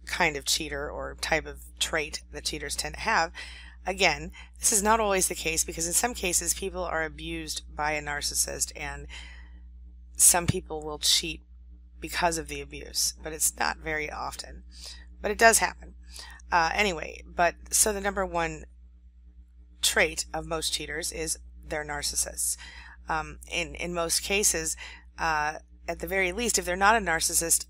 [0.06, 3.34] kind of cheater or type of trait that cheaters tend to have.
[3.86, 7.92] Again, this is not always the case because in some cases people are abused by
[7.92, 9.08] a narcissist and
[10.16, 11.42] some people will cheat
[12.00, 14.64] because of the abuse, but it's not very often.
[15.22, 15.96] But it does happen.
[16.52, 18.66] Uh, anyway, but so the number one
[19.82, 22.58] trait of most cheaters is they're narcissists
[23.08, 24.76] um, in in most cases,
[25.20, 25.56] uh,
[25.88, 27.66] at the very least, if they're not a narcissist,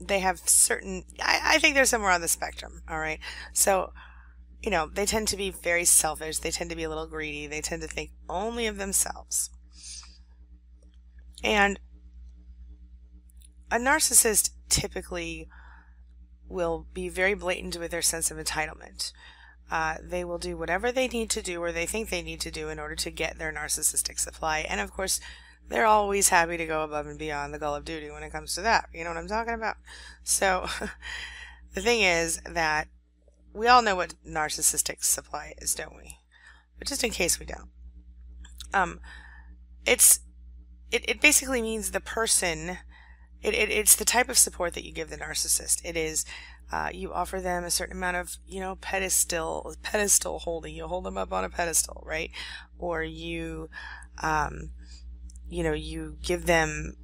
[0.00, 1.04] they have certain.
[1.20, 2.82] I, I think they're somewhere on the spectrum.
[2.88, 3.20] All right,
[3.52, 3.92] so
[4.62, 6.38] you know they tend to be very selfish.
[6.38, 7.46] They tend to be a little greedy.
[7.46, 9.50] They tend to think only of themselves.
[11.42, 11.78] And
[13.70, 15.48] a narcissist typically
[16.48, 19.12] will be very blatant with their sense of entitlement.
[19.70, 22.50] Uh, they will do whatever they need to do or they think they need to
[22.50, 24.66] do in order to get their narcissistic supply.
[24.68, 25.18] And of course,
[25.68, 28.54] they're always happy to go above and beyond the Call of Duty when it comes
[28.54, 28.90] to that.
[28.92, 29.76] You know what I'm talking about?
[30.22, 30.66] So,
[31.74, 32.88] the thing is that
[33.54, 36.18] we all know what narcissistic supply is, don't we?
[36.78, 37.70] But just in case we don't,
[38.74, 39.00] um,
[39.86, 40.20] it's
[40.92, 42.78] it, it basically means the person.
[43.42, 45.84] It, it, it's the type of support that you give the narcissist.
[45.84, 46.24] It is
[46.72, 50.74] uh, you offer them a certain amount of, you know, pedestal, pedestal holding.
[50.74, 52.30] You hold them up on a pedestal, right?
[52.78, 53.68] Or you,
[54.22, 54.70] um,
[55.50, 56.94] you know, you give them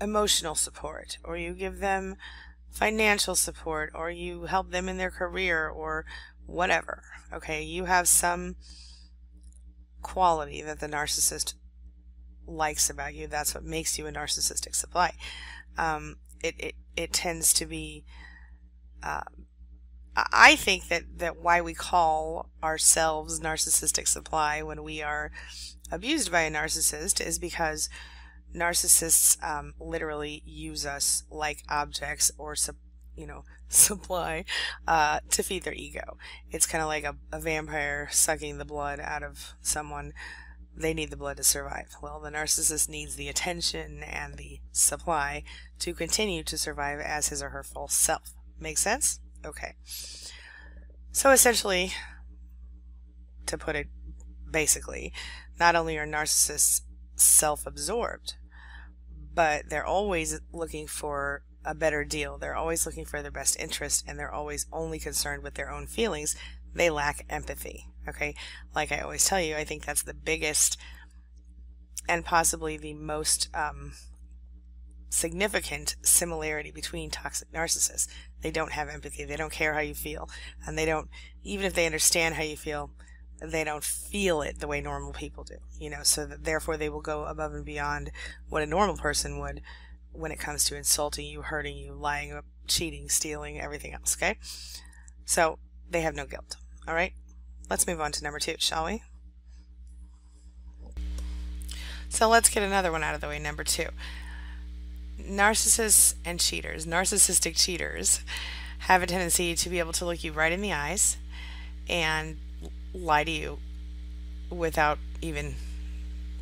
[0.00, 2.16] emotional support, or you give them
[2.70, 6.04] financial support, or you help them in their career, or
[6.46, 7.04] whatever.
[7.32, 8.56] Okay, you have some
[10.02, 11.54] quality that the narcissist
[12.46, 13.26] likes about you.
[13.26, 15.14] That's what makes you a narcissistic supply.
[15.78, 18.04] Um, it, it, it tends to be
[19.02, 19.46] um,
[20.14, 25.30] I think that, that why we call ourselves narcissistic supply when we are
[25.90, 27.88] abused by a narcissist is because
[28.54, 32.54] narcissists um, literally use us like objects or
[33.16, 34.44] you know supply
[34.86, 36.18] uh, to feed their ego.
[36.50, 40.12] It's kind of like a, a vampire sucking the blood out of someone.
[40.74, 41.96] They need the blood to survive.
[42.02, 45.44] Well, the narcissist needs the attention and the supply
[45.80, 48.32] to continue to survive as his or her false self.
[48.58, 49.20] Make sense?
[49.44, 49.74] Okay.
[51.12, 51.92] So essentially,
[53.46, 53.88] to put it
[54.50, 55.12] basically,
[55.60, 56.82] not only are narcissists
[57.16, 58.34] self-absorbed,
[59.34, 62.38] but they're always looking for a better deal.
[62.38, 65.86] They're always looking for their best interest and they're always only concerned with their own
[65.86, 66.34] feelings.
[66.74, 67.86] They lack empathy.
[68.08, 68.34] Okay.
[68.74, 70.76] Like I always tell you, I think that's the biggest
[72.08, 73.92] and possibly the most um,
[75.08, 78.08] significant similarity between toxic narcissists.
[78.40, 79.24] They don't have empathy.
[79.24, 80.28] They don't care how you feel.
[80.66, 81.08] And they don't,
[81.44, 82.90] even if they understand how you feel,
[83.40, 86.88] they don't feel it the way normal people do, you know, so that therefore they
[86.88, 88.10] will go above and beyond
[88.48, 89.60] what a normal person would
[90.12, 94.38] when it comes to insulting you, hurting you, lying, cheating, stealing, everything else, okay?
[95.24, 95.58] So
[95.90, 96.56] they have no guilt,
[96.86, 97.14] all right?
[97.72, 99.02] Let's move on to number two, shall we?
[102.10, 103.86] So let's get another one out of the way, number two
[105.18, 108.20] narcissists and cheaters, narcissistic cheaters,
[108.80, 111.16] have a tendency to be able to look you right in the eyes
[111.88, 112.36] and
[112.92, 113.58] lie to you
[114.50, 115.54] without even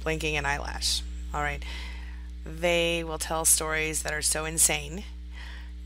[0.02, 1.00] blinking an eyelash.
[1.32, 1.62] All right.
[2.44, 5.04] They will tell stories that are so insane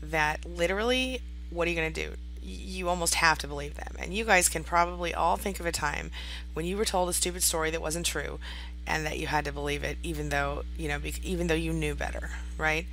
[0.01, 1.21] that literally,
[1.51, 2.15] what are you going to do?
[2.45, 3.95] You almost have to believe them.
[3.97, 6.11] And you guys can probably all think of a time
[6.53, 8.39] when you were told a stupid story that wasn't true
[8.85, 11.95] and that you had to believe it even though, you know, even though you knew
[11.95, 12.85] better, right?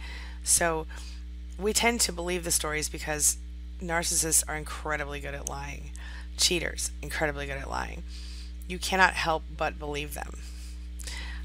[0.42, 0.86] So
[1.58, 3.36] we tend to believe the stories because
[3.80, 5.90] narcissists are incredibly good at lying.
[6.36, 8.02] Cheaters, incredibly good at lying.
[8.68, 10.38] You cannot help but believe them.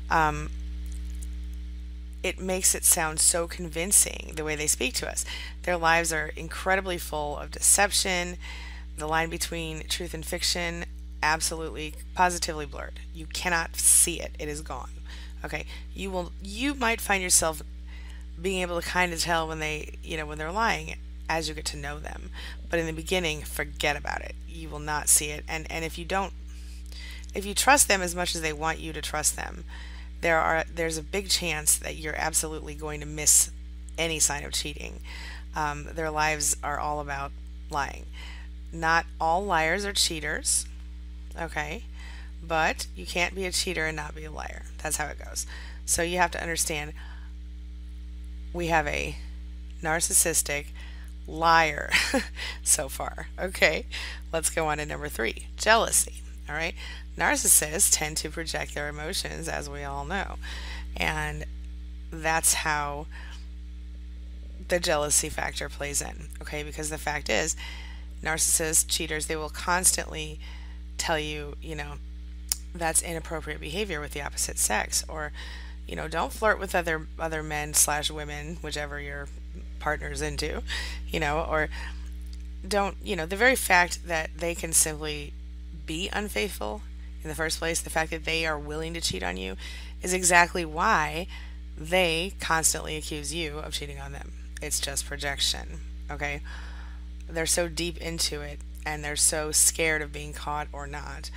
[0.10, 0.49] Um,
[2.24, 5.26] it makes it sound so convincing the way they speak to us.
[5.63, 8.38] Their lives are incredibly full of deception.
[8.97, 10.86] The line between truth and fiction
[11.22, 12.99] absolutely positively blurred.
[13.13, 14.36] You cannot see it.
[14.39, 14.89] It is gone.
[15.45, 15.65] Okay?
[15.93, 17.61] You will you might find yourself
[18.39, 20.95] being able to kind of tell when they, you know, when they're lying
[21.30, 22.30] as you get to know them.
[22.70, 24.36] But in the beginning, forget about it.
[24.47, 25.43] You will not see it.
[25.47, 26.34] And and if you don't
[27.34, 29.63] if you trust them as much as they want you to trust them,
[30.22, 33.51] there are there's a big chance that you're absolutely going to miss
[33.97, 34.99] any sign of cheating.
[35.55, 37.32] Um, their lives are all about
[37.70, 38.05] lying.
[38.72, 40.65] Not all liars are cheaters,
[41.39, 41.84] okay?
[42.45, 44.63] But you can't be a cheater and not be a liar.
[44.82, 45.45] That's how it goes.
[45.86, 46.93] So you have to understand
[48.53, 49.15] we have a
[49.82, 50.68] narcissistic
[51.28, 51.91] liar
[52.63, 53.28] so far.
[53.39, 53.86] Okay,
[54.32, 56.22] let's go on to number three jealousy.
[56.49, 56.76] All right,
[57.18, 60.36] narcissists tend to project their emotions, as we all know,
[60.95, 61.45] and
[62.11, 63.07] that's how
[64.68, 66.28] the jealousy factor plays in.
[66.41, 67.55] Okay, because the fact is,
[68.24, 70.39] narcissists, cheaters, they will constantly
[70.97, 71.93] tell you, you know,
[72.74, 75.32] that's inappropriate behavior with the opposite sex, or
[75.88, 79.28] you know, don't flirt with other other men slash women, whichever your
[79.80, 80.61] partner's into,
[81.07, 81.70] you know, or
[82.68, 85.34] don't, you know, the very fact that they can simply
[85.86, 86.82] be unfaithful
[87.28, 89.57] in the first place, the fact that they are willing to cheat on you,
[90.01, 91.28] is exactly why
[91.78, 94.32] they constantly accuse you of cheating on them.
[94.61, 96.41] It's just projection, okay?
[97.30, 101.30] They're so deep into it and they're so scared of being caught or not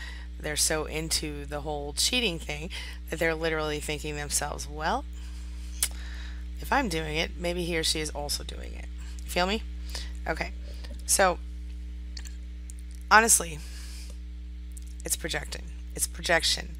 [0.42, 2.70] they're so into the whole cheating thing
[3.08, 5.04] that they're literally thinking themselves, well,
[6.60, 8.86] if I'm doing it, maybe he or she is also doing it.
[9.24, 9.62] You feel me?
[10.26, 10.52] Okay.
[11.06, 11.38] So,
[13.10, 13.58] honestly,
[15.04, 15.64] it's projecting.
[15.94, 16.76] It's projection.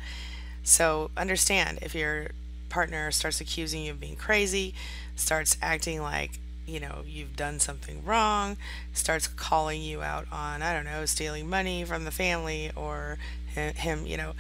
[0.63, 2.29] So, understand if your
[2.69, 4.75] partner starts accusing you of being crazy,
[5.17, 8.57] starts acting like you know you've done something wrong
[8.93, 13.19] starts calling you out on i don't know stealing money from the family or
[13.55, 14.33] him, you know,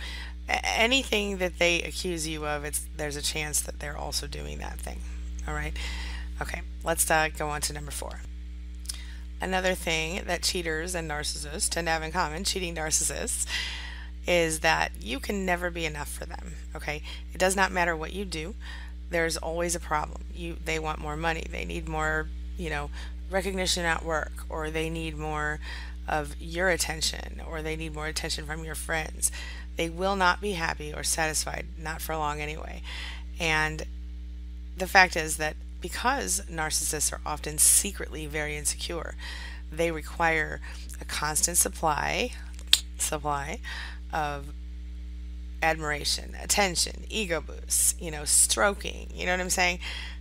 [0.48, 4.78] anything that they accuse you of, it's there's a chance that they're also doing that
[4.78, 5.00] thing.
[5.46, 5.72] All right.
[6.40, 8.20] Okay, let's uh, go on to number four.
[9.40, 13.46] Another thing that cheaters and narcissists tend to have in common, cheating narcissists,
[14.26, 16.52] is that you can never be enough for them.
[16.74, 17.02] Okay,
[17.32, 18.54] it does not matter what you do.
[19.10, 20.22] There's always a problem.
[20.34, 21.46] You they want more money.
[21.50, 22.90] They need more, you know,
[23.30, 25.60] recognition at work, or they need more
[26.10, 29.30] of your attention or they need more attention from your friends.
[29.76, 32.82] They will not be happy or satisfied, not for long anyway.
[33.38, 33.84] And
[34.76, 39.14] the fact is that because narcissists are often secretly very insecure,
[39.70, 40.60] they require
[41.00, 42.32] a constant supply
[42.98, 43.58] supply
[44.12, 44.46] of
[45.62, 49.80] admiration, attention, ego boosts, you know, stroking, you know what I'm saying?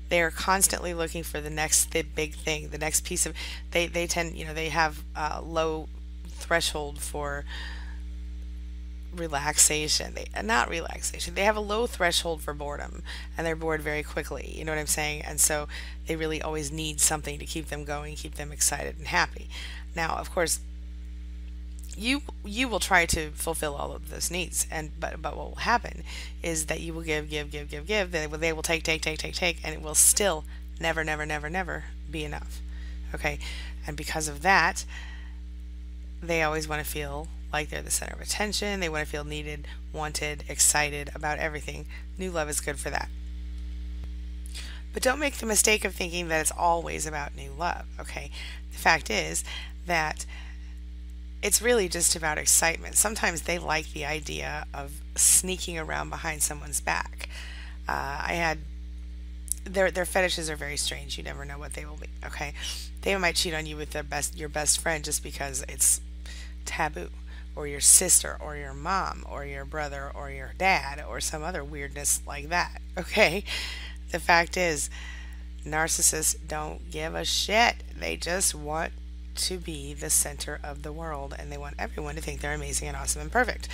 [0.09, 3.33] they are constantly looking for the next big thing, the next piece of.
[3.71, 5.87] They they tend you know they have a low
[6.27, 7.45] threshold for
[9.15, 10.15] relaxation.
[10.15, 11.35] They uh, not relaxation.
[11.35, 13.03] They have a low threshold for boredom,
[13.37, 14.53] and they're bored very quickly.
[14.55, 15.21] You know what I'm saying?
[15.21, 15.67] And so
[16.07, 19.47] they really always need something to keep them going, keep them excited and happy.
[19.95, 20.59] Now, of course,
[21.99, 25.55] you you will try to fulfill all of those needs and but but what will
[25.55, 26.03] happen
[26.41, 29.01] is that you will give give give give give they will, they will take take
[29.01, 30.45] take take take and it will still
[30.79, 32.61] never never never never be enough
[33.13, 33.39] okay?
[33.85, 34.85] And because of that
[36.21, 39.25] they always want to feel like they're the center of attention they want to feel
[39.25, 41.85] needed wanted excited about everything.
[42.17, 43.09] New love is good for that.
[44.93, 48.31] But don't make the mistake of thinking that it's always about new love okay?
[48.71, 49.43] The fact is
[49.85, 50.25] that
[51.41, 52.95] it's really just about excitement.
[52.95, 57.29] Sometimes they like the idea of sneaking around behind someone's back.
[57.87, 58.59] Uh, I had
[59.65, 61.17] their their fetishes are very strange.
[61.17, 62.07] You never know what they will be.
[62.25, 62.53] Okay,
[63.01, 66.01] they might cheat on you with their best your best friend just because it's
[66.65, 67.09] taboo,
[67.55, 71.63] or your sister, or your mom, or your brother, or your dad, or some other
[71.63, 72.81] weirdness like that.
[72.97, 73.45] Okay,
[74.11, 74.89] the fact is,
[75.65, 77.75] narcissists don't give a shit.
[77.97, 78.91] They just want
[79.39, 82.87] to be the center of the world and they want everyone to think they're amazing
[82.87, 83.67] and awesome and perfect.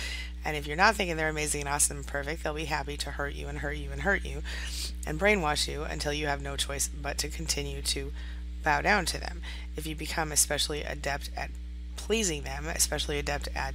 [0.44, 3.10] And if you're not thinking they're amazing and awesome and perfect, they'll be happy to
[3.12, 4.42] hurt you and hurt you and hurt you
[5.06, 8.12] and brainwash you until you have no choice but to continue to
[8.62, 9.42] bow down to them.
[9.76, 11.50] If you become especially adept at
[11.96, 13.74] pleasing them, especially adept at,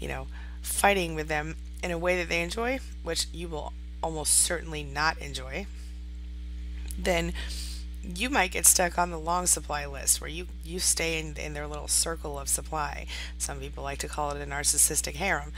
[0.00, 0.26] you know,
[0.62, 3.72] fighting with them in a way that they enjoy, which you will
[4.02, 5.66] almost certainly not enjoy,
[6.98, 7.32] then
[8.14, 11.54] you might get stuck on the long supply list where you, you stay in, in
[11.54, 13.06] their little circle of supply.
[13.38, 15.52] Some people like to call it a narcissistic harem.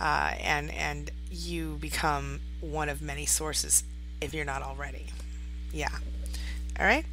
[0.00, 3.84] Uh, and, and you become one of many sources
[4.20, 5.06] if you're not already.
[5.72, 5.98] Yeah.
[6.78, 7.04] All right.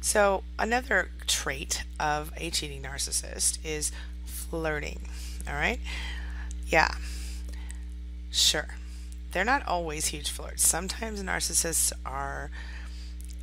[0.00, 3.90] So, another trait of a cheating narcissist is
[4.24, 5.08] flirting.
[5.48, 5.80] All right.
[6.68, 6.94] Yeah.
[8.30, 8.68] Sure.
[9.32, 10.66] They're not always huge flirts.
[10.66, 12.50] Sometimes narcissists are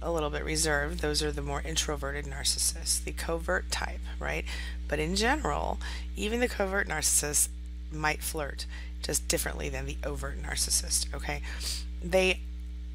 [0.02, 1.00] a little bit reserved.
[1.00, 4.46] Those are the more introverted narcissists, the covert type, right?
[4.88, 5.80] But in general,
[6.16, 7.50] even the covert narcissist
[7.92, 8.66] might flirt
[9.02, 11.42] just differently than the overt narcissist, okay?
[12.04, 12.40] They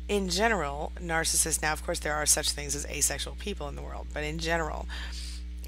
[0.09, 3.83] in general, narcissists now of course there are such things as asexual people in the
[3.83, 4.89] world, but in general,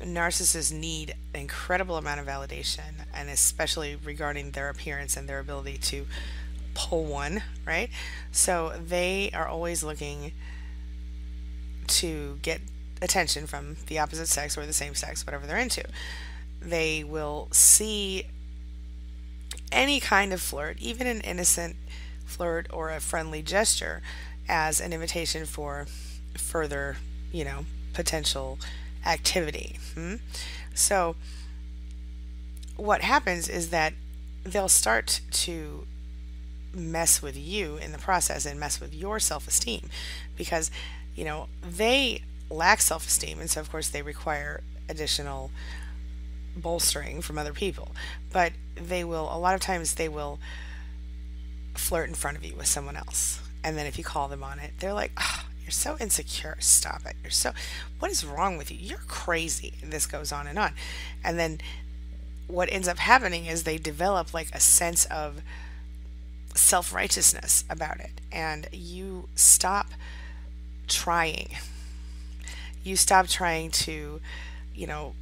[0.00, 5.78] narcissists need an incredible amount of validation and especially regarding their appearance and their ability
[5.78, 6.06] to
[6.74, 7.90] pull one, right?
[8.32, 10.32] So they are always looking
[11.88, 12.60] to get
[13.00, 15.84] attention from the opposite sex or the same sex, whatever they're into.
[16.60, 18.26] They will see
[19.70, 21.76] any kind of flirt, even an innocent
[22.24, 24.02] flirt or a friendly gesture,
[24.48, 25.86] as an invitation for
[26.36, 26.96] further,
[27.32, 28.58] you know, potential
[29.04, 29.78] activity.
[29.94, 30.16] Hmm?
[30.74, 31.16] So,
[32.76, 33.94] what happens is that
[34.44, 35.86] they'll start to
[36.74, 39.90] mess with you in the process and mess with your self esteem
[40.36, 40.70] because
[41.14, 45.50] you know, they lack self esteem, and so of course they require additional
[46.56, 47.92] bolstering from other people.
[48.32, 50.38] But they will, a lot of times, they will
[51.74, 53.40] flirt in front of you with someone else.
[53.64, 56.56] And then if you call them on it, they're like, oh, you're so insecure.
[56.58, 57.16] Stop it.
[57.22, 57.52] You're so,
[57.98, 58.78] what is wrong with you?
[58.80, 59.74] You're crazy.
[59.82, 60.72] And this goes on and on.
[61.22, 61.60] And then
[62.48, 65.42] what ends up happening is they develop like a sense of
[66.54, 68.20] self righteousness about it.
[68.30, 69.86] And you stop
[70.88, 71.56] trying.
[72.84, 74.20] You stop trying to,
[74.74, 75.14] you know,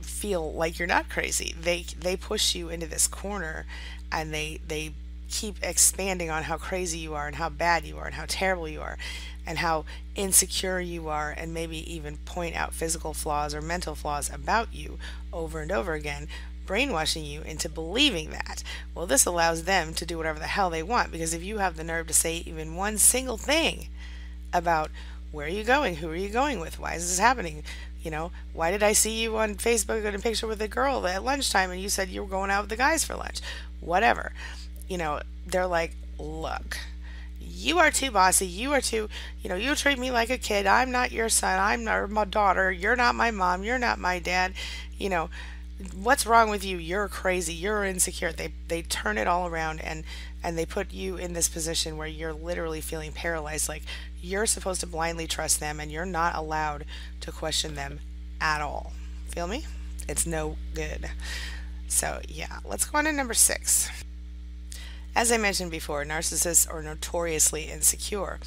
[0.00, 1.54] feel like you're not crazy.
[1.60, 3.66] They they push you into this corner
[4.12, 4.92] and they they
[5.28, 8.68] keep expanding on how crazy you are and how bad you are and how terrible
[8.68, 8.98] you are
[9.46, 9.84] and how
[10.16, 14.98] insecure you are and maybe even point out physical flaws or mental flaws about you
[15.32, 16.26] over and over again
[16.66, 18.62] brainwashing you into believing that.
[18.94, 21.76] Well, this allows them to do whatever the hell they want because if you have
[21.76, 23.88] the nerve to say even one single thing
[24.52, 24.90] about
[25.32, 25.96] where are you going?
[25.96, 26.78] Who are you going with?
[26.78, 27.62] Why is this happening?
[28.02, 31.06] You know, why did I see you on Facebook in a picture with a girl
[31.06, 33.40] at lunchtime and you said you were going out with the guys for lunch?
[33.80, 34.32] Whatever.
[34.88, 36.78] You know, they're like, look,
[37.38, 38.46] you are too bossy.
[38.46, 39.08] You are too,
[39.42, 40.66] you know, you treat me like a kid.
[40.66, 41.58] I'm not your son.
[41.58, 42.72] I'm not my daughter.
[42.72, 43.64] You're not my mom.
[43.64, 44.54] You're not my dad.
[44.98, 45.30] You know,
[45.94, 46.76] what's wrong with you?
[46.78, 47.54] You're crazy.
[47.54, 48.32] You're insecure.
[48.32, 50.04] They they turn it all around and
[50.42, 53.82] and they put you in this position where you're literally feeling paralyzed like
[54.22, 56.84] you're supposed to blindly trust them and you're not allowed
[57.20, 58.00] to question them
[58.40, 58.92] at all.
[59.28, 59.66] Feel me?
[60.08, 61.10] It's no good.
[61.88, 63.90] So, yeah, let's go on to number 6.
[65.14, 68.38] As I mentioned before, narcissists are notoriously insecure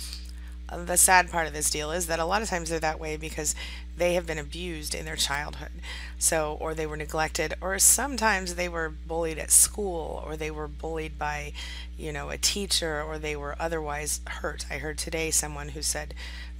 [0.77, 3.17] the sad part of this deal is that a lot of times they're that way
[3.17, 3.55] because
[3.95, 5.71] they have been abused in their childhood.
[6.17, 10.67] So, or they were neglected, or sometimes they were bullied at school, or they were
[10.67, 11.53] bullied by,
[11.97, 14.65] you know, a teacher, or they were otherwise hurt.
[14.69, 16.13] I heard today someone who said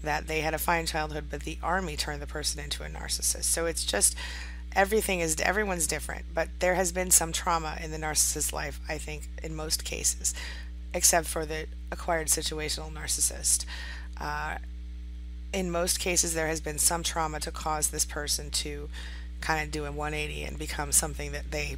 [0.04, 3.46] that they had a fine childhood, but the army turned the person into a narcissist.
[3.46, 4.16] So it's just
[4.76, 8.98] everything is everyone's different, but there has been some trauma in the narcissist's life, I
[8.98, 10.34] think, in most cases,
[10.94, 13.66] except for the acquired situational narcissist.
[14.20, 14.58] Uh,
[15.54, 18.90] in most cases, there has been some trauma to cause this person to
[19.42, 21.78] kind of do a 180 and become something that they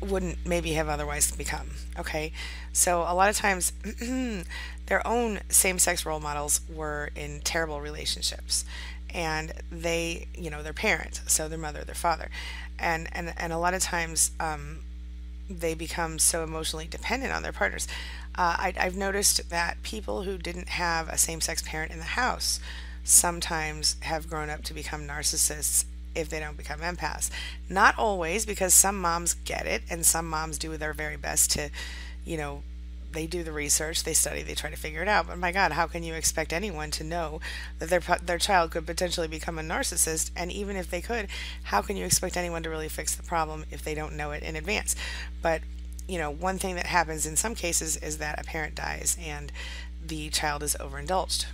[0.00, 1.70] wouldn't maybe have otherwise become.
[1.98, 2.32] Okay,
[2.72, 3.72] so a lot of times
[4.86, 8.64] their own same sex role models were in terrible relationships,
[9.10, 12.30] and they, you know, their parents, so their mother, their father,
[12.78, 14.80] and and and a lot of times um,
[15.60, 17.86] they become so emotionally dependent on their partners.
[18.34, 22.04] Uh, I, I've noticed that people who didn't have a same sex parent in the
[22.04, 22.60] house
[23.04, 25.84] sometimes have grown up to become narcissists
[26.14, 27.30] if they don't become empaths.
[27.68, 31.70] Not always, because some moms get it and some moms do their very best to,
[32.24, 32.62] you know,
[33.12, 35.26] they do the research, they study, they try to figure it out.
[35.26, 37.40] But my God, how can you expect anyone to know
[37.78, 40.30] that their their child could potentially become a narcissist?
[40.36, 41.28] And even if they could,
[41.64, 44.42] how can you expect anyone to really fix the problem if they don't know it
[44.42, 44.96] in advance?
[45.40, 45.62] But
[46.08, 49.52] you know, one thing that happens in some cases is that a parent dies and
[50.04, 51.46] the child is overindulged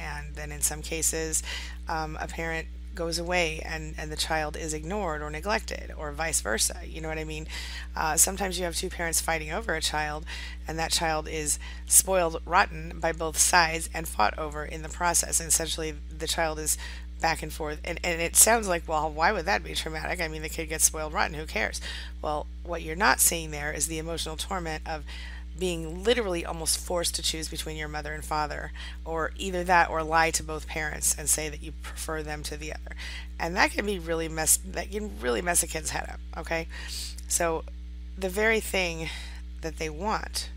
[0.00, 1.42] and then in some cases,
[1.88, 6.40] um, a parent goes away and, and the child is ignored or neglected or vice
[6.40, 6.80] versa.
[6.84, 7.46] You know what I mean?
[7.96, 10.24] Uh, sometimes you have two parents fighting over a child
[10.66, 15.40] and that child is spoiled rotten by both sides and fought over in the process.
[15.40, 16.76] And essentially, the child is
[17.20, 17.80] back and forth.
[17.84, 20.20] And, and it sounds like, well, why would that be traumatic?
[20.20, 21.34] I mean, the kid gets spoiled rotten.
[21.34, 21.80] Who cares?
[22.22, 25.04] Well, what you're not seeing there is the emotional torment of
[25.58, 28.72] being literally almost forced to choose between your mother and father,
[29.04, 32.56] or either that or lie to both parents and say that you prefer them to
[32.56, 32.96] the other.
[33.38, 36.66] And that can be really mess that can really mess a kid's head up, okay?
[37.28, 37.64] So
[38.16, 39.08] the very thing
[39.60, 40.50] that they want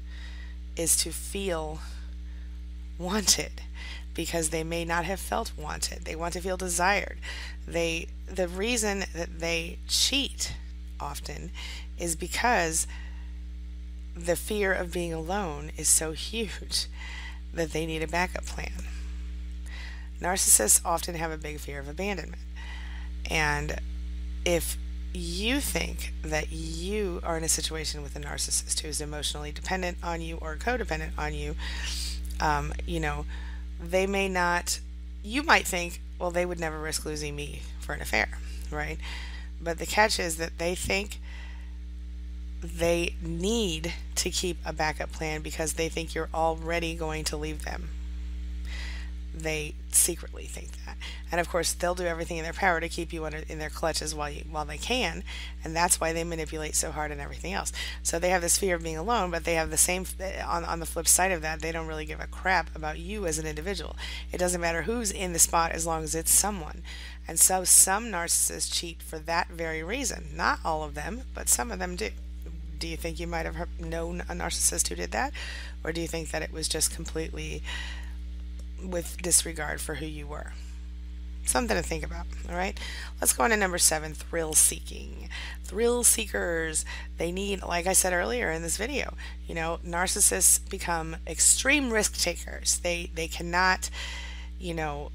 [0.75, 1.79] is to feel
[2.97, 3.61] wanted
[4.13, 6.05] because they may not have felt wanted.
[6.05, 7.17] They want to feel desired.
[7.67, 10.55] They the reason that they cheat
[10.99, 11.51] often
[11.97, 12.87] is because
[14.15, 16.87] the fear of being alone is so huge
[17.53, 18.71] that they need a backup plan.
[20.21, 22.41] Narcissists often have a big fear of abandonment.
[23.29, 23.79] And
[24.45, 24.77] if
[25.13, 29.97] you think that you are in a situation with a narcissist who is emotionally dependent
[30.03, 31.55] on you or codependent on you,
[32.39, 33.25] um, you know,
[33.81, 34.79] they may not,
[35.23, 38.39] you might think, well, they would never risk losing me for an affair,
[38.71, 38.97] right?
[39.61, 41.19] But the catch is that they think
[42.63, 47.65] they need to keep a backup plan because they think you're already going to leave
[47.65, 47.89] them.
[49.35, 50.95] They secretly think that.
[51.31, 53.71] And of course, they'll do everything in their power to keep you under in their
[53.71, 55.23] clutches while you while they can,
[55.63, 57.73] and that's why they manipulate so hard and everything else.
[58.03, 60.05] So they have this fear of being alone, but they have the same
[60.45, 63.25] on on the flip side of that, they don't really give a crap about you
[63.25, 63.95] as an individual.
[64.31, 66.83] It doesn't matter who's in the spot as long as it's someone.
[67.27, 70.27] And so some narcissists cheat for that very reason.
[70.35, 72.11] Not all of them, but some of them do
[72.77, 75.33] do you think you might have known a narcissist who did that?
[75.83, 77.63] Or do you think that it was just completely
[78.83, 80.53] with disregard for who you were?
[81.45, 82.79] Something to think about, all right?
[83.19, 85.27] Let's go on to number seven thrill seeking.
[85.63, 86.85] Thrill seekers,
[87.17, 89.13] they need, like I said earlier in this video,
[89.45, 92.79] you know, narcissists become extreme risk takers.
[92.79, 93.89] They, they cannot,
[94.57, 95.11] you know,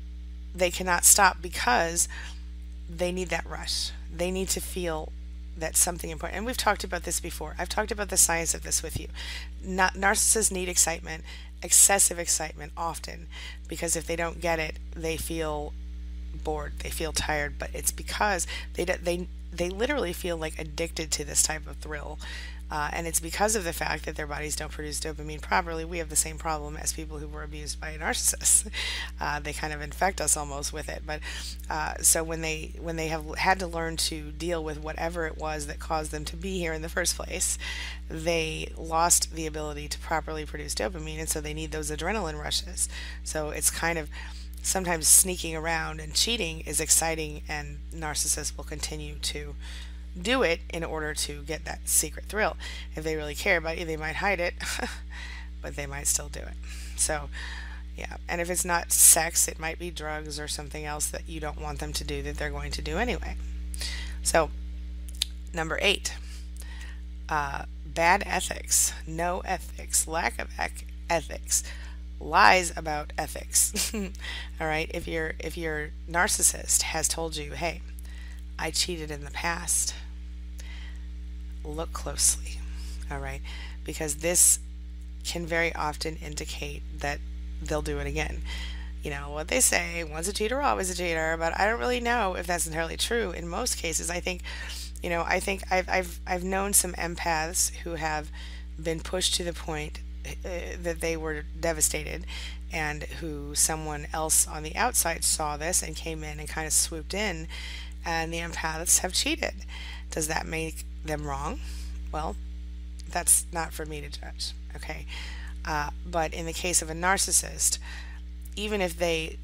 [0.55, 2.09] they cannot stop because
[2.91, 3.93] they need that rush.
[4.15, 5.13] They need to feel
[5.59, 6.39] that's something important.
[6.39, 7.55] And we've talked about this before.
[7.59, 9.09] I've talked about the science of this with you.
[9.63, 11.25] Not, narcissists need excitement,
[11.63, 13.27] excessive excitement often,
[13.67, 15.73] because if they don't get it, they feel
[16.45, 17.59] bored, they feel tired.
[17.59, 22.19] But it's because they they they literally feel like addicted to this type of thrill.
[22.71, 25.85] Uh, and it's because of the fact that their bodies don't produce dopamine properly.
[25.85, 28.69] We have the same problem as people who were abused by a narcissist.
[29.21, 31.03] Uh, they kind of infect us almost with it.
[31.05, 31.21] But
[31.69, 35.37] uh, so when they when they have had to learn to deal with whatever it
[35.37, 37.59] was that caused them to be here in the first place,
[38.09, 42.89] they lost the ability to properly produce dopamine, and so they need those adrenaline rushes.
[43.25, 44.09] So it's kind of
[44.62, 49.55] sometimes sneaking around and cheating is exciting, and narcissists will continue to
[50.21, 52.57] do it in order to get that secret thrill.
[52.95, 54.55] If they really care about you, they might hide it,
[55.62, 56.55] but they might still do it.
[56.97, 57.29] So,
[57.97, 58.16] yeah.
[58.29, 61.61] And if it's not sex, it might be drugs or something else that you don't
[61.61, 63.37] want them to do that they're going to do anyway.
[64.23, 64.51] So,
[65.53, 66.14] number eight,
[67.29, 71.64] uh, bad ethics, no ethics, lack of ec- ethics,
[72.21, 73.93] lies about ethics.
[74.61, 74.91] All right.
[74.93, 77.81] If your if your narcissist has told you, hey,
[78.59, 79.95] I cheated in the past
[81.65, 82.59] look closely,
[83.11, 83.41] all right?
[83.85, 84.59] Because this
[85.25, 87.19] can very often indicate that
[87.63, 88.43] they'll do it again.
[89.03, 92.01] You know, what they say, once a cheater, always a cheater, but I don't really
[92.01, 93.31] know if that's entirely true.
[93.31, 94.43] In most cases, I think,
[95.03, 98.31] you know, I think I've, I've, I've known some empaths who have
[98.83, 100.49] been pushed to the point uh,
[100.83, 102.27] that they were devastated
[102.73, 106.73] and who someone else on the outside saw this and came in and kind of
[106.73, 107.49] swooped in
[108.05, 109.55] and the empaths have cheated.
[110.11, 111.61] Does that make them wrong?
[112.13, 112.37] Well,
[113.11, 115.07] that's not for me to judge, okay?
[115.65, 117.79] Uh, but in the case of a narcissist,
[118.57, 119.39] even if they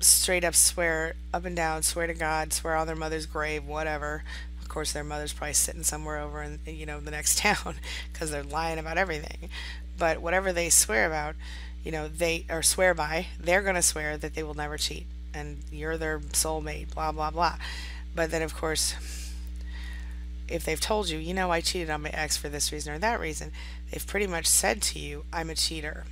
[0.00, 4.22] straight up swear up and down, swear to God, swear on their mother's grave, whatever.
[4.60, 7.76] Of course, their mother's probably sitting somewhere over in you know the next town
[8.12, 9.48] because they're lying about everything.
[9.96, 11.36] But whatever they swear about,
[11.84, 15.06] you know, they or swear by, they're going to swear that they will never cheat
[15.32, 17.56] and you're their soulmate, blah blah blah.
[18.14, 18.94] But then, of course,
[20.48, 22.98] if they've told you, you know, I cheated on my ex for this reason or
[22.98, 23.52] that reason,
[23.90, 26.04] they've pretty much said to you, I'm a cheater.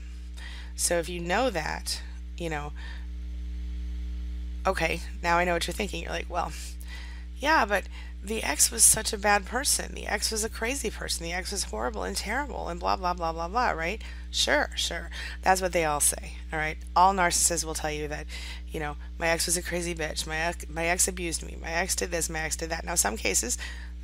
[0.74, 2.00] So if you know that,
[2.38, 2.72] you know,
[4.66, 6.02] okay, now I know what you're thinking.
[6.02, 6.52] You're like, well,
[7.38, 7.84] Yeah, but
[8.24, 9.94] the ex was such a bad person.
[9.94, 11.24] The ex was a crazy person.
[11.24, 14.00] The ex was horrible and terrible and blah, blah, blah, blah, blah, right?
[14.30, 15.10] Sure, sure.
[15.42, 16.78] That's what they all say, all right?
[16.94, 18.26] All narcissists will tell you that,
[18.68, 20.26] you know, my ex was a crazy bitch.
[20.26, 21.56] My ex, my ex abused me.
[21.60, 22.30] My ex did this.
[22.30, 22.84] My ex did that.
[22.84, 23.58] Now, some cases,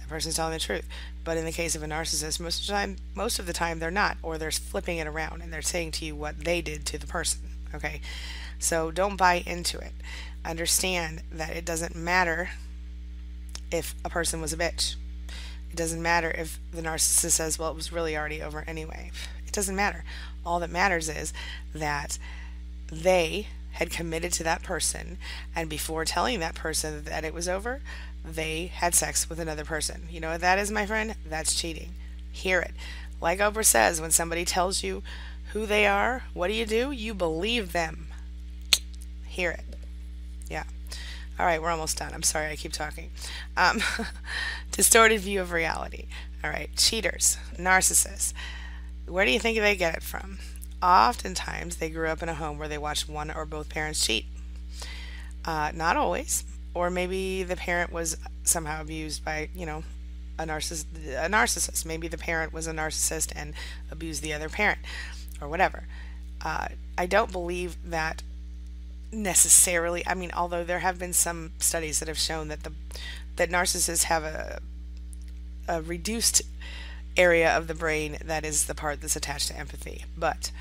[0.08, 0.88] the person's telling the truth.
[1.24, 3.78] But in the case of a narcissist, most of the time, most of the time
[3.78, 6.86] they're not, or they're flipping it around and they're saying to you what they did
[6.86, 7.40] to the person,
[7.74, 8.00] okay?
[8.58, 9.92] So don't buy into it.
[10.44, 12.50] Understand that it doesn't matter
[13.70, 14.96] if a person was a bitch.
[15.70, 19.10] It doesn't matter if the narcissist says, well, it was really already over anyway.
[19.46, 20.04] It doesn't matter.
[20.44, 21.34] All that matters is
[21.74, 22.18] that
[22.90, 25.18] they had committed to that person,
[25.54, 27.80] and before telling that person that it was over,
[28.24, 30.08] they had sex with another person.
[30.10, 31.14] You know what that is, my friend?
[31.26, 31.94] That's cheating.
[32.30, 32.72] Hear it.
[33.20, 35.02] Like Oprah says, when somebody tells you
[35.52, 36.90] who they are, what do you do?
[36.90, 38.08] You believe them.
[39.26, 39.64] Hear it.
[40.48, 40.64] Yeah.
[41.38, 42.12] All right, we're almost done.
[42.12, 43.10] I'm sorry, I keep talking.
[43.56, 43.80] Um,
[44.72, 46.06] distorted view of reality.
[46.42, 48.32] All right, cheaters, narcissists.
[49.06, 50.38] Where do you think they get it from?
[50.82, 54.26] Oftentimes, they grew up in a home where they watched one or both parents cheat.
[55.44, 56.44] Uh, not always,
[56.78, 59.82] or maybe the parent was somehow abused by, you know,
[60.38, 60.84] a narcissist.
[60.94, 61.84] A narcissist.
[61.84, 63.52] Maybe the parent was a narcissist and
[63.90, 64.78] abused the other parent,
[65.40, 65.88] or whatever.
[66.40, 68.22] Uh, I don't believe that
[69.10, 70.06] necessarily.
[70.06, 72.72] I mean, although there have been some studies that have shown that the
[73.34, 74.60] that narcissists have a
[75.66, 76.42] a reduced
[77.16, 80.04] area of the brain that is the part that's attached to empathy.
[80.16, 80.52] But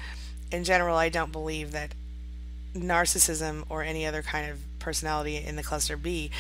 [0.52, 1.94] in general, I don't believe that
[2.76, 6.32] narcissism or any other kind of personality in the cluster B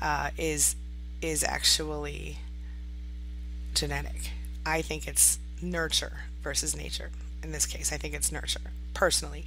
[0.00, 0.76] uh, is
[1.20, 2.38] is actually
[3.74, 4.30] genetic.
[4.64, 7.10] I think it's nurture versus nature.
[7.42, 9.44] In this case, I think it's nurture personally.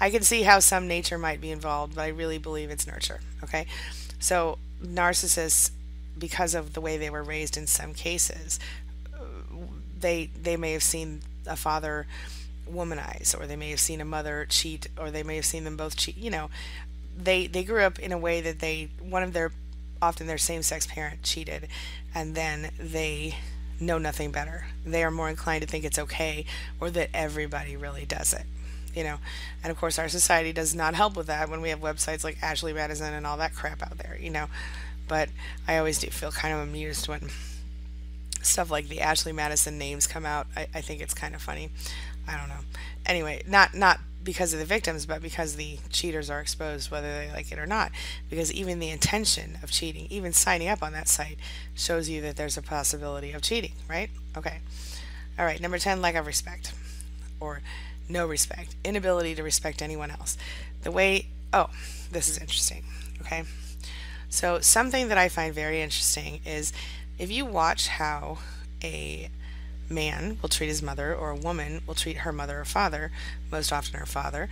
[0.00, 3.20] I can see how some nature might be involved, but I really believe it's nurture.
[3.42, 3.66] Okay,
[4.18, 5.70] so narcissists,
[6.18, 8.58] because of the way they were raised in some cases,
[9.98, 12.06] they they may have seen a father
[12.70, 15.76] womanize, or they may have seen a mother cheat, or they may have seen them
[15.76, 16.16] both cheat.
[16.16, 16.50] You know,
[17.16, 19.52] they they grew up in a way that they one of their
[20.00, 21.68] often their same sex parent cheated,
[22.14, 23.36] and then they
[23.80, 24.66] know nothing better.
[24.84, 26.46] They are more inclined to think it's okay,
[26.80, 28.46] or that everybody really does it
[28.94, 29.16] you know.
[29.62, 32.38] And of course, our society does not help with that when we have websites like
[32.42, 34.46] Ashley Madison and all that crap out there, you know.
[35.08, 35.28] But
[35.68, 37.28] I always do feel kind of amused when
[38.42, 40.46] stuff like the Ashley Madison names come out.
[40.56, 41.70] I, I think it's kind of funny.
[42.28, 42.64] I don't know.
[43.06, 47.30] Anyway, not not because of the victims, but because the cheaters are exposed, whether they
[47.30, 47.92] like it or not.
[48.30, 51.38] Because even the intention of cheating, even signing up on that site,
[51.74, 54.10] shows you that there's a possibility of cheating, right?
[54.36, 54.60] Okay.
[55.38, 56.72] All right, number 10, lack of respect.
[57.38, 57.60] Or
[58.08, 60.36] no respect, inability to respect anyone else.
[60.82, 61.68] The way, oh,
[62.10, 62.84] this is interesting,
[63.20, 63.44] okay?
[64.28, 66.72] So, something that I find very interesting is
[67.18, 68.38] if you watch how
[68.82, 69.28] a
[69.88, 73.12] man will treat his mother or a woman will treat her mother or father,
[73.50, 74.48] most often her father,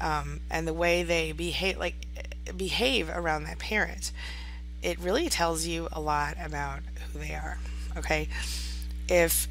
[0.00, 1.94] um, and the way they behave, like
[2.56, 4.12] behave around that parent,
[4.82, 6.80] it really tells you a lot about
[7.12, 7.58] who they are.
[7.96, 8.28] Okay,
[9.08, 9.48] if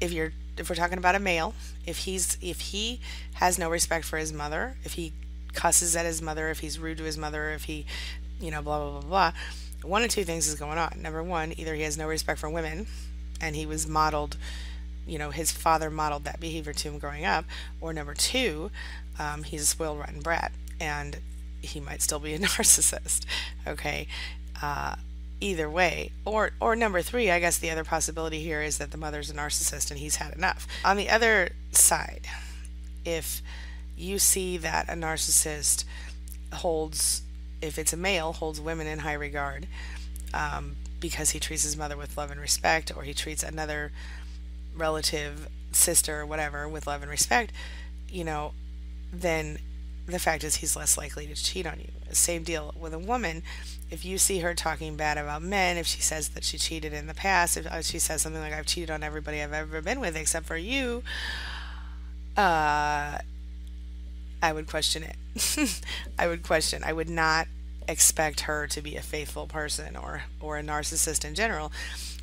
[0.00, 1.54] if you're if we're talking about a male,
[1.86, 3.00] if he's if he
[3.34, 5.12] has no respect for his mother, if he
[5.52, 7.86] cusses at his mother, if he's rude to his mother, if he,
[8.40, 9.32] you know, blah blah blah blah,
[9.82, 10.98] one of two things is going on.
[11.00, 12.86] Number one, either he has no respect for women,
[13.40, 14.36] and he was modeled,
[15.06, 17.44] you know, his father modeled that behavior to him growing up,
[17.80, 18.70] or number two,
[19.18, 21.18] um, he's a spoiled rotten brat, and
[21.62, 23.24] he might still be a narcissist.
[23.66, 24.06] Okay.
[24.62, 24.96] Uh,
[25.40, 26.10] either way.
[26.24, 29.34] Or or number 3, I guess the other possibility here is that the mother's a
[29.34, 30.66] narcissist and he's had enough.
[30.84, 32.26] On the other side,
[33.04, 33.42] if
[33.96, 35.84] you see that a narcissist
[36.52, 37.22] holds
[37.62, 39.66] if it's a male holds women in high regard
[40.34, 43.92] um, because he treats his mother with love and respect or he treats another
[44.74, 47.52] relative sister or whatever with love and respect
[48.08, 48.52] you know
[49.12, 49.58] then
[50.06, 51.88] the fact is he's less likely to cheat on you.
[52.12, 53.42] Same deal with a woman.
[53.90, 57.08] If you see her talking bad about men, if she says that she cheated in
[57.08, 60.16] the past, if she says something like "I've cheated on everybody I've ever been with
[60.16, 61.02] except for you,"
[62.36, 63.18] uh,
[64.42, 65.82] I would question it.
[66.18, 66.82] I would question.
[66.84, 67.48] I would not
[67.88, 71.72] expect her to be a faithful person or or a narcissist in general.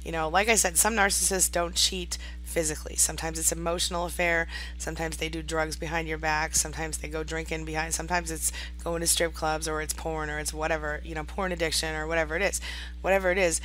[0.03, 2.95] You know, like I said, some narcissists don't cheat physically.
[2.95, 4.47] Sometimes it's emotional affair.
[4.77, 6.55] Sometimes they do drugs behind your back.
[6.55, 7.93] Sometimes they go drinking behind.
[7.93, 8.51] Sometimes it's
[8.83, 12.05] going to strip clubs or it's porn or it's whatever, you know, porn addiction or
[12.05, 12.59] whatever it is.
[13.01, 13.61] Whatever it is,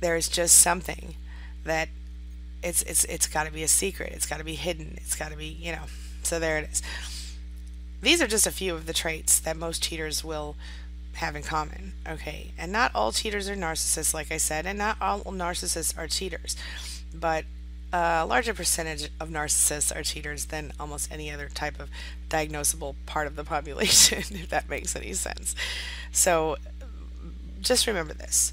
[0.00, 1.14] there is just something
[1.64, 1.88] that
[2.62, 4.12] it's it's it's got to be a secret.
[4.14, 4.94] It's got to be hidden.
[4.96, 5.84] It's got to be, you know.
[6.22, 6.82] So there it is.
[8.00, 10.56] These are just a few of the traits that most cheaters will
[11.14, 12.52] have in common, okay?
[12.58, 16.56] And not all cheaters are narcissists, like I said, and not all narcissists are cheaters.
[17.14, 17.44] But
[17.92, 21.90] a larger percentage of narcissists are cheaters than almost any other type of
[22.28, 25.54] diagnosable part of the population, if that makes any sense.
[26.12, 26.56] So
[27.60, 28.52] just remember this.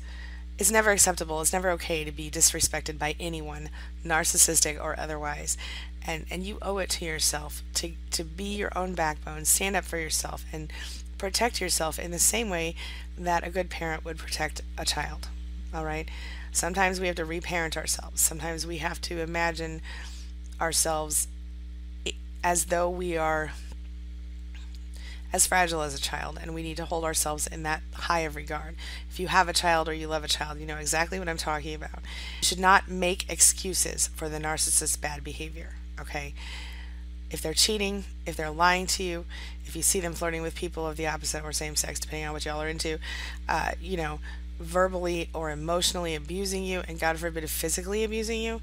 [0.60, 3.70] It's never acceptable, it's never okay to be disrespected by anyone,
[4.06, 5.58] narcissistic or otherwise.
[6.06, 9.86] And, and you owe it to yourself to, to be your own backbone, stand up
[9.86, 10.72] for yourself, and
[11.22, 12.74] protect yourself in the same way
[13.16, 15.30] that a good parent would protect a child.
[15.72, 16.10] All right?
[16.52, 18.20] Sometimes we have to reparent ourselves.
[18.20, 19.82] Sometimes we have to imagine
[20.60, 21.28] ourselves
[22.44, 23.52] as though we are
[25.32, 28.36] as fragile as a child, and we need to hold ourselves in that high of
[28.36, 28.76] regard.
[29.10, 31.38] If you have a child or you love a child, you know exactly what I'm
[31.38, 32.00] talking about.
[32.42, 36.34] You should not make excuses for the narcissist's bad behavior, okay?
[37.32, 39.26] If they're cheating, if they're lying to you,
[39.66, 42.34] if you see them flirting with people of the opposite or same sex, depending on
[42.34, 43.00] what y'all are into,
[43.48, 44.20] uh, you know,
[44.60, 48.62] verbally or emotionally abusing you, and God forbid, physically abusing you,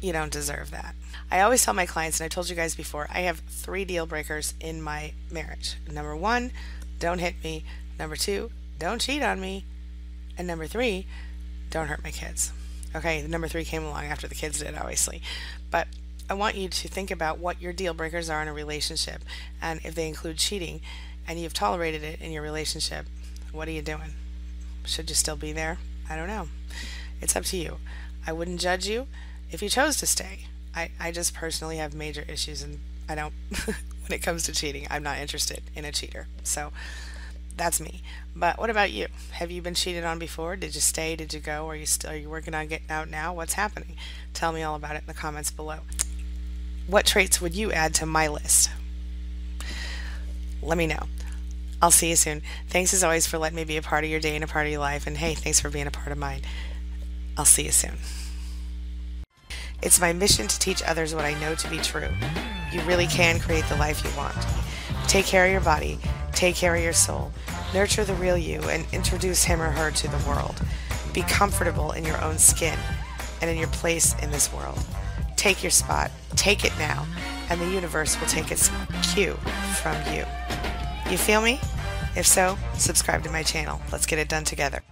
[0.00, 0.94] you don't deserve that.
[1.30, 4.06] I always tell my clients, and I told you guys before, I have three deal
[4.06, 5.76] breakers in my marriage.
[5.90, 6.52] Number one,
[6.98, 7.64] don't hit me.
[7.98, 9.64] Number two, don't cheat on me.
[10.38, 11.06] And number three,
[11.70, 12.52] don't hurt my kids.
[12.94, 15.22] Okay, number three came along after the kids did, obviously.
[15.70, 15.88] But
[16.32, 19.22] I want you to think about what your deal breakers are in a relationship
[19.60, 20.80] and if they include cheating
[21.28, 23.04] and you've tolerated it in your relationship,
[23.52, 24.14] what are you doing?
[24.86, 25.76] Should you still be there?
[26.08, 26.48] I don't know.
[27.20, 27.76] It's up to you.
[28.26, 29.08] I wouldn't judge you
[29.50, 30.46] if you chose to stay.
[30.74, 32.78] I, I just personally have major issues and
[33.10, 33.34] I don't,
[33.66, 36.28] when it comes to cheating, I'm not interested in a cheater.
[36.44, 36.72] So
[37.58, 38.00] that's me.
[38.34, 39.08] But what about you?
[39.32, 40.56] Have you been cheated on before?
[40.56, 41.14] Did you stay?
[41.14, 41.68] Did you go?
[41.68, 43.34] Are you still are you working on getting out now?
[43.34, 43.96] What's happening?
[44.32, 45.80] Tell me all about it in the comments below.
[46.86, 48.70] What traits would you add to my list?
[50.60, 51.06] Let me know.
[51.80, 52.42] I'll see you soon.
[52.68, 54.66] Thanks as always for letting me be a part of your day and a part
[54.66, 55.06] of your life.
[55.06, 56.42] And hey, thanks for being a part of mine.
[57.36, 57.96] I'll see you soon.
[59.82, 62.08] It's my mission to teach others what I know to be true.
[62.70, 64.36] You really can create the life you want.
[65.08, 65.98] Take care of your body,
[66.32, 67.32] take care of your soul,
[67.74, 70.54] nurture the real you, and introduce him or her to the world.
[71.12, 72.78] Be comfortable in your own skin
[73.40, 74.78] and in your place in this world.
[75.42, 77.04] Take your spot, take it now,
[77.50, 78.70] and the universe will take its
[79.12, 79.32] cue
[79.82, 80.24] from you.
[81.10, 81.58] You feel me?
[82.14, 83.80] If so, subscribe to my channel.
[83.90, 84.84] Let's get it done together.